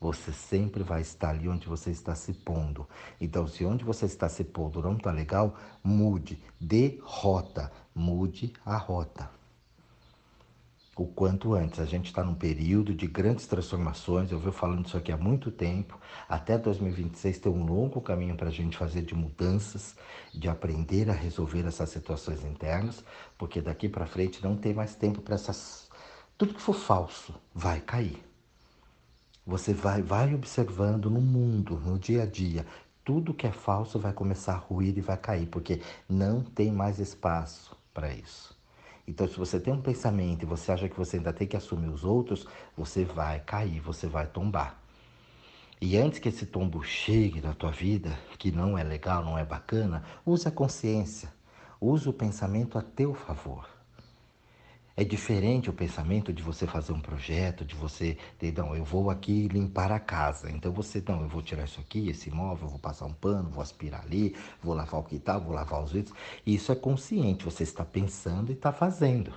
Você 0.00 0.32
sempre 0.32 0.82
vai 0.82 1.00
estar 1.00 1.30
ali 1.30 1.48
onde 1.48 1.66
você 1.66 1.90
está 1.90 2.14
se 2.14 2.32
pondo. 2.32 2.86
Então, 3.20 3.46
se 3.46 3.64
onde 3.64 3.84
você 3.84 4.06
está 4.06 4.28
se 4.28 4.44
pondo 4.44 4.82
não 4.82 4.96
está 4.96 5.10
legal, 5.10 5.56
mude, 5.82 6.42
dê 6.60 6.98
rota, 7.02 7.72
mude 7.94 8.52
a 8.64 8.76
rota 8.76 9.36
o 10.96 11.06
quanto 11.06 11.52
antes. 11.52 11.78
A 11.78 11.84
gente 11.84 12.06
está 12.06 12.24
num 12.24 12.34
período 12.34 12.94
de 12.94 13.06
grandes 13.06 13.46
transformações, 13.46 14.32
eu 14.32 14.38
venho 14.38 14.52
falando 14.52 14.86
isso 14.86 14.96
aqui 14.96 15.12
há 15.12 15.16
muito 15.16 15.50
tempo. 15.50 16.00
Até 16.26 16.56
2026 16.56 17.38
tem 17.38 17.52
um 17.52 17.66
longo 17.66 18.00
caminho 18.00 18.34
para 18.34 18.48
a 18.48 18.52
gente 18.52 18.78
fazer 18.78 19.02
de 19.02 19.14
mudanças, 19.14 19.94
de 20.32 20.48
aprender 20.48 21.10
a 21.10 21.12
resolver 21.12 21.66
essas 21.66 21.90
situações 21.90 22.42
internas, 22.44 23.04
porque 23.36 23.60
daqui 23.60 23.88
para 23.88 24.06
frente 24.06 24.42
não 24.42 24.56
tem 24.56 24.72
mais 24.72 24.94
tempo 24.94 25.20
para 25.20 25.34
essas. 25.34 25.90
Tudo 26.38 26.54
que 26.54 26.62
for 26.62 26.74
falso 26.74 27.34
vai 27.54 27.80
cair. 27.80 28.24
Você 29.46 29.72
vai, 29.72 30.02
vai 30.02 30.34
observando 30.34 31.08
no 31.08 31.20
mundo, 31.20 31.78
no 31.78 31.96
dia 31.96 32.24
a 32.24 32.26
dia, 32.26 32.66
tudo 33.04 33.32
que 33.32 33.46
é 33.46 33.52
falso 33.52 33.96
vai 33.96 34.12
começar 34.12 34.54
a 34.54 34.56
ruir 34.56 34.98
e 34.98 35.00
vai 35.00 35.16
cair, 35.16 35.46
porque 35.46 35.80
não 36.08 36.42
tem 36.42 36.72
mais 36.72 36.98
espaço 36.98 37.76
para 37.94 38.12
isso. 38.12 38.56
Então, 39.06 39.28
se 39.28 39.38
você 39.38 39.60
tem 39.60 39.72
um 39.72 39.80
pensamento 39.80 40.42
e 40.42 40.46
você 40.46 40.72
acha 40.72 40.88
que 40.88 40.96
você 40.96 41.18
ainda 41.18 41.32
tem 41.32 41.46
que 41.46 41.56
assumir 41.56 41.88
os 41.88 42.02
outros, 42.02 42.44
você 42.76 43.04
vai 43.04 43.38
cair, 43.38 43.78
você 43.78 44.08
vai 44.08 44.26
tombar. 44.26 44.82
E 45.80 45.96
antes 45.96 46.18
que 46.18 46.28
esse 46.28 46.46
tombo 46.46 46.82
chegue 46.82 47.40
na 47.40 47.54
tua 47.54 47.70
vida, 47.70 48.18
que 48.38 48.50
não 48.50 48.76
é 48.76 48.82
legal, 48.82 49.24
não 49.24 49.38
é 49.38 49.44
bacana, 49.44 50.02
use 50.24 50.48
a 50.48 50.50
consciência, 50.50 51.32
use 51.80 52.08
o 52.08 52.12
pensamento 52.12 52.76
a 52.76 52.82
teu 52.82 53.14
favor. 53.14 53.75
É 54.98 55.04
diferente 55.04 55.68
o 55.68 55.74
pensamento 55.74 56.32
de 56.32 56.42
você 56.42 56.66
fazer 56.66 56.92
um 56.92 57.00
projeto, 57.00 57.66
de 57.66 57.74
você 57.74 58.16
ter, 58.38 58.52
não, 58.56 58.74
eu 58.74 58.82
vou 58.82 59.10
aqui 59.10 59.46
limpar 59.46 59.92
a 59.92 60.00
casa. 60.00 60.50
Então 60.50 60.72
você, 60.72 61.02
não, 61.06 61.20
eu 61.20 61.28
vou 61.28 61.42
tirar 61.42 61.64
isso 61.64 61.78
aqui, 61.80 62.08
esse 62.08 62.30
imóvel, 62.30 62.66
vou 62.66 62.78
passar 62.78 63.04
um 63.04 63.12
pano, 63.12 63.50
vou 63.50 63.62
aspirar 63.62 64.00
ali, 64.02 64.34
vou 64.62 64.74
lavar 64.74 65.00
o 65.00 65.04
quintal, 65.04 65.40
vou 65.42 65.52
lavar 65.52 65.82
os 65.84 65.92
vidros. 65.92 66.16
Isso 66.46 66.72
é 66.72 66.74
consciente, 66.74 67.44
você 67.44 67.62
está 67.62 67.84
pensando 67.84 68.50
e 68.50 68.54
está 68.54 68.72
fazendo. 68.72 69.34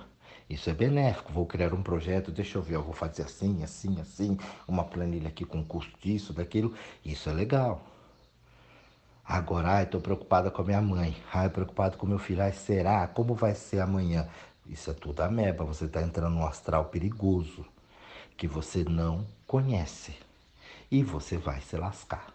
Isso 0.48 0.70
é 0.70 0.72
benéfico. 0.72 1.30
Vou 1.30 1.44
criar 1.44 1.74
um 1.74 1.82
projeto, 1.82 2.32
deixa 2.32 2.56
eu 2.56 2.62
ver, 2.62 2.76
eu 2.76 2.82
vou 2.82 2.94
fazer 2.94 3.22
assim, 3.22 3.62
assim, 3.62 4.00
assim, 4.00 4.38
uma 4.66 4.84
planilha 4.84 5.28
aqui 5.28 5.44
com 5.44 5.62
custo 5.62 5.92
disso, 6.00 6.32
daquilo. 6.32 6.74
Isso 7.04 7.28
é 7.28 7.32
legal. 7.34 7.84
Agora, 9.24 9.74
ai, 9.74 9.84
estou 9.84 10.00
preocupada 10.00 10.50
com 10.50 10.60
a 10.62 10.64
minha 10.64 10.80
mãe. 10.80 11.16
Ai, 11.32 11.48
preocupado 11.48 11.96
com 11.96 12.04
meu 12.04 12.18
filho. 12.18 12.42
Ai, 12.42 12.52
será? 12.52 13.06
Como 13.06 13.32
vai 13.34 13.54
ser 13.54 13.78
amanhã? 13.80 14.26
Isso 14.66 14.90
é 14.90 14.94
tudo 14.94 15.20
ameba, 15.20 15.64
você 15.64 15.86
está 15.86 16.02
entrando 16.02 16.34
num 16.34 16.46
astral 16.46 16.86
perigoso 16.86 17.64
que 18.36 18.46
você 18.46 18.84
não 18.84 19.26
conhece 19.46 20.14
e 20.90 21.02
você 21.02 21.36
vai 21.36 21.60
se 21.60 21.76
lascar. 21.76 22.32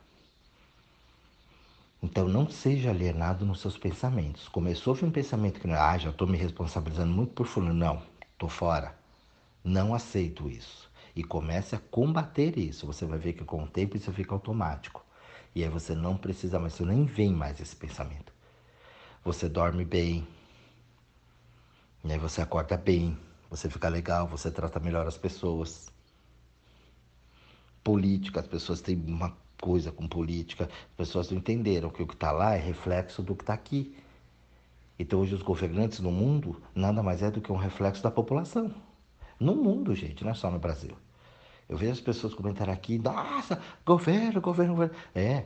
Então 2.02 2.28
não 2.28 2.48
seja 2.50 2.92
alienado 2.92 3.46
nos 3.46 3.60
seus 3.62 3.78
pensamentos. 3.78 4.48
Começou 4.48 4.94
a 4.94 4.96
vir 4.96 5.06
um 5.06 5.12
pensamento 5.12 5.60
que, 5.60 5.70
ah, 5.72 5.98
já 5.98 6.12
estou 6.12 6.28
me 6.28 6.38
responsabilizando 6.38 7.12
muito 7.12 7.34
por 7.34 7.48
fulano. 7.48 7.74
Não, 7.74 8.02
estou 8.34 8.48
fora. 8.48 8.96
Não 9.64 9.96
aceito 9.96 10.48
isso. 10.48 10.88
E 11.16 11.24
comece 11.24 11.76
a 11.76 11.80
combater 11.80 12.60
isso. 12.60 12.86
Você 12.86 13.06
vai 13.06 13.18
ver 13.18 13.34
que 13.34 13.44
com 13.44 13.64
o 13.64 13.68
tempo 13.68 13.98
isso 13.98 14.14
fica 14.14 14.36
automático. 14.36 15.04
E 15.56 15.64
aí 15.64 15.70
você 15.70 15.96
não 15.96 16.16
precisa 16.16 16.60
mais, 16.60 16.74
você 16.74 16.86
nem 16.86 17.06
vem 17.06 17.34
mais 17.34 17.60
esse 17.60 17.76
pensamento. 17.76 18.32
Você 19.24 19.50
dorme 19.50 19.84
bem, 19.84 20.28
e 22.06 22.12
aí 22.12 22.20
você 22.20 22.40
acorda 22.40 22.78
bem, 22.78 23.18
você 23.50 23.68
fica 23.68 23.90
legal, 23.90 24.28
você 24.28 24.52
trata 24.52 24.80
melhor 24.80 25.08
as 25.08 25.18
pessoas. 25.18 25.92
Política, 27.84 28.40
as 28.40 28.48
pessoas 28.48 28.80
têm 28.80 28.96
uma 28.96 29.36
coisa 29.60 29.92
com 29.92 30.08
política, 30.08 30.66
as 30.66 30.96
pessoas 30.96 31.32
não 31.32 31.40
entenderam 31.40 31.90
que 31.90 32.04
o 32.04 32.08
que 32.08 32.14
está 32.14 32.32
lá 32.32 32.54
é 32.54 32.60
reflexo 32.60 33.24
do 33.24 33.36
que 33.36 33.42
está 33.42 33.56
aqui. 33.56 33.98
Então 35.00 35.20
hoje 35.20 35.34
os 35.34 35.42
governantes 35.42 36.00
no 36.00 36.12
mundo 36.12 36.62
nada 36.76 37.02
mais 37.02 37.24
é 37.24 37.32
do 37.32 37.42
que 37.42 37.52
um 37.52 37.58
reflexo 37.58 38.04
da 38.04 38.12
população. 38.12 38.72
No 39.40 39.56
mundo, 39.56 39.96
gente, 39.96 40.24
não 40.24 40.32
é 40.32 40.36
só 40.36 40.52
no 40.52 40.60
Brasil. 40.60 40.96
Eu 41.68 41.76
vejo 41.76 41.94
as 41.94 42.00
pessoas 42.00 42.36
comentarem 42.36 42.74
aqui, 42.74 43.00
nossa, 43.00 43.60
governo, 43.84 44.40
governo, 44.40 44.76
governo. 44.76 44.96
É, 45.16 45.46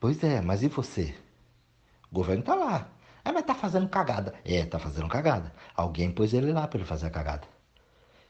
pois 0.00 0.22
é, 0.24 0.40
mas 0.40 0.64
e 0.64 0.68
você? 0.68 1.14
O 2.10 2.14
governo 2.16 2.40
está 2.40 2.56
lá. 2.56 2.93
Ah, 3.24 3.32
mas 3.32 3.44
tá 3.44 3.54
fazendo 3.54 3.88
cagada. 3.88 4.34
É, 4.44 4.64
tá 4.66 4.78
fazendo 4.78 5.08
cagada. 5.08 5.52
Alguém 5.74 6.10
pôs 6.10 6.34
ele 6.34 6.52
lá 6.52 6.68
para 6.68 6.78
ele 6.78 6.86
fazer 6.86 7.06
a 7.06 7.10
cagada. 7.10 7.48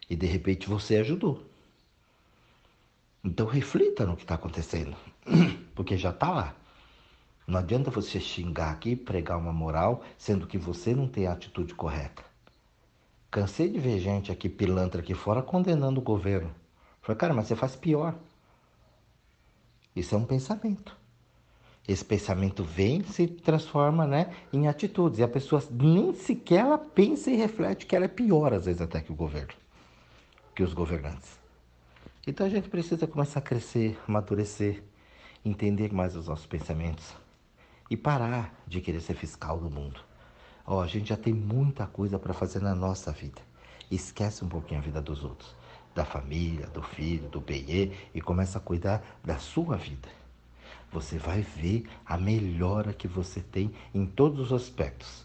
E 0.08 0.14
de 0.14 0.26
repente 0.26 0.68
você 0.68 0.96
ajudou. 0.98 1.44
Então 3.24 3.46
reflita 3.46 4.06
no 4.06 4.16
que 4.16 4.22
está 4.22 4.36
acontecendo. 4.36 4.94
Porque 5.74 5.96
já 5.96 6.10
está 6.10 6.30
lá. 6.30 6.54
Não 7.46 7.58
adianta 7.58 7.90
você 7.90 8.20
xingar 8.20 8.70
aqui, 8.70 8.94
pregar 8.94 9.36
uma 9.38 9.52
moral, 9.52 10.02
sendo 10.16 10.46
que 10.46 10.56
você 10.56 10.94
não 10.94 11.08
tem 11.08 11.26
a 11.26 11.32
atitude 11.32 11.74
correta. 11.74 12.22
Cansei 13.30 13.68
de 13.68 13.78
ver 13.80 13.98
gente 13.98 14.30
aqui, 14.30 14.48
pilantra 14.48 15.00
aqui 15.00 15.12
fora, 15.12 15.42
condenando 15.42 16.00
o 16.00 16.04
governo. 16.04 16.54
Falei, 17.02 17.18
cara, 17.18 17.34
mas 17.34 17.46
você 17.48 17.56
faz 17.56 17.74
pior. 17.74 18.14
Isso 19.94 20.14
é 20.14 20.18
um 20.18 20.24
pensamento. 20.24 20.96
Esse 21.86 22.04
pensamento 22.04 22.64
vem, 22.64 23.02
se 23.04 23.26
transforma 23.26 24.06
né, 24.06 24.32
em 24.52 24.66
atitudes. 24.66 25.18
E 25.18 25.22
a 25.22 25.28
pessoa 25.28 25.62
nem 25.70 26.14
sequer 26.14 26.60
ela 26.60 26.78
pensa 26.78 27.30
e 27.30 27.36
reflete 27.36 27.84
que 27.84 27.94
ela 27.94 28.06
é 28.06 28.08
pior, 28.08 28.54
às 28.54 28.64
vezes, 28.64 28.80
até 28.80 29.00
que 29.00 29.12
o 29.12 29.14
governo, 29.14 29.52
que 30.54 30.62
os 30.62 30.72
governantes. 30.72 31.38
Então 32.26 32.46
a 32.46 32.48
gente 32.48 32.70
precisa 32.70 33.06
começar 33.06 33.40
a 33.40 33.42
crescer, 33.42 33.98
amadurecer, 34.08 34.82
entender 35.44 35.92
mais 35.92 36.16
os 36.16 36.26
nossos 36.26 36.46
pensamentos 36.46 37.14
e 37.90 37.98
parar 37.98 38.54
de 38.66 38.80
querer 38.80 39.00
ser 39.00 39.14
fiscal 39.14 39.58
do 39.58 39.68
mundo. 39.68 40.00
Ó, 40.66 40.78
oh, 40.78 40.80
a 40.80 40.86
gente 40.86 41.10
já 41.10 41.18
tem 41.18 41.34
muita 41.34 41.86
coisa 41.86 42.18
para 42.18 42.32
fazer 42.32 42.62
na 42.62 42.74
nossa 42.74 43.12
vida. 43.12 43.42
Esquece 43.90 44.42
um 44.42 44.48
pouquinho 44.48 44.80
a 44.80 44.82
vida 44.82 45.02
dos 45.02 45.22
outros, 45.22 45.54
da 45.94 46.06
família, 46.06 46.66
do 46.68 46.82
filho, 46.82 47.28
do 47.28 47.42
BE 47.42 47.92
e 48.14 48.20
começa 48.22 48.56
a 48.56 48.60
cuidar 48.62 49.04
da 49.22 49.36
sua 49.36 49.76
vida 49.76 50.23
você 50.94 51.18
vai 51.18 51.42
ver 51.42 51.86
a 52.06 52.16
melhora 52.16 52.92
que 52.92 53.08
você 53.08 53.40
tem 53.40 53.74
em 53.92 54.06
todos 54.06 54.52
os 54.52 54.52
aspectos. 54.52 55.24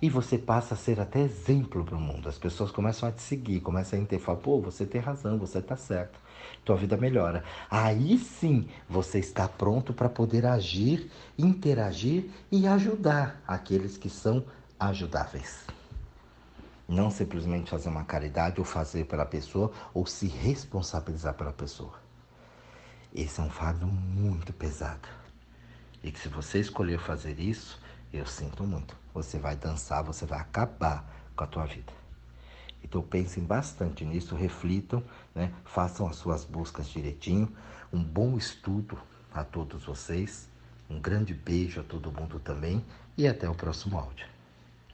E 0.00 0.08
você 0.08 0.36
passa 0.38 0.74
a 0.74 0.76
ser 0.76 1.00
até 1.00 1.20
exemplo 1.20 1.82
para 1.82 1.96
o 1.96 2.00
mundo. 2.00 2.28
As 2.28 2.38
pessoas 2.38 2.70
começam 2.70 3.08
a 3.08 3.12
te 3.12 3.22
seguir, 3.22 3.60
começam 3.60 3.98
a 3.98 4.02
entender, 4.02 4.22
falar, 4.22 4.38
pô, 4.38 4.60
você 4.60 4.86
tem 4.86 5.00
razão, 5.00 5.38
você 5.38 5.58
está 5.58 5.76
certo, 5.76 6.20
tua 6.64 6.76
vida 6.76 6.96
melhora. 6.96 7.42
Aí 7.70 8.18
sim 8.18 8.68
você 8.88 9.18
está 9.18 9.48
pronto 9.48 9.92
para 9.92 10.08
poder 10.08 10.44
agir, 10.44 11.10
interagir 11.36 12.30
e 12.52 12.66
ajudar 12.68 13.42
aqueles 13.48 13.96
que 13.96 14.10
são 14.10 14.44
ajudáveis. 14.78 15.64
Não 16.86 17.10
simplesmente 17.10 17.70
fazer 17.70 17.88
uma 17.88 18.04
caridade 18.04 18.60
ou 18.60 18.64
fazer 18.64 19.04
pela 19.06 19.26
pessoa 19.26 19.72
ou 19.92 20.06
se 20.06 20.28
responsabilizar 20.28 21.34
pela 21.34 21.52
pessoa. 21.52 22.07
Esse 23.14 23.40
é 23.40 23.42
um 23.42 23.50
fardo 23.50 23.86
muito 23.86 24.52
pesado. 24.52 25.08
E 26.02 26.12
que 26.12 26.20
se 26.20 26.28
você 26.28 26.60
escolher 26.60 26.98
fazer 26.98 27.38
isso, 27.40 27.80
eu 28.12 28.26
sinto 28.26 28.64
muito. 28.64 28.96
Você 29.14 29.38
vai 29.38 29.56
dançar, 29.56 30.04
você 30.04 30.26
vai 30.26 30.38
acabar 30.38 31.04
com 31.34 31.44
a 31.44 31.46
tua 31.46 31.64
vida. 31.64 31.92
Então 32.84 33.02
pensem 33.02 33.42
bastante 33.42 34.04
nisso, 34.04 34.34
reflitam, 34.34 35.02
né? 35.34 35.52
façam 35.64 36.06
as 36.06 36.16
suas 36.16 36.44
buscas 36.44 36.88
direitinho. 36.88 37.50
Um 37.92 38.02
bom 38.02 38.36
estudo 38.36 38.98
a 39.32 39.42
todos 39.42 39.84
vocês. 39.84 40.48
Um 40.88 41.00
grande 41.00 41.34
beijo 41.34 41.80
a 41.80 41.84
todo 41.84 42.12
mundo 42.12 42.38
também 42.38 42.84
e 43.16 43.26
até 43.26 43.48
o 43.48 43.54
próximo 43.54 43.98
áudio. 43.98 44.26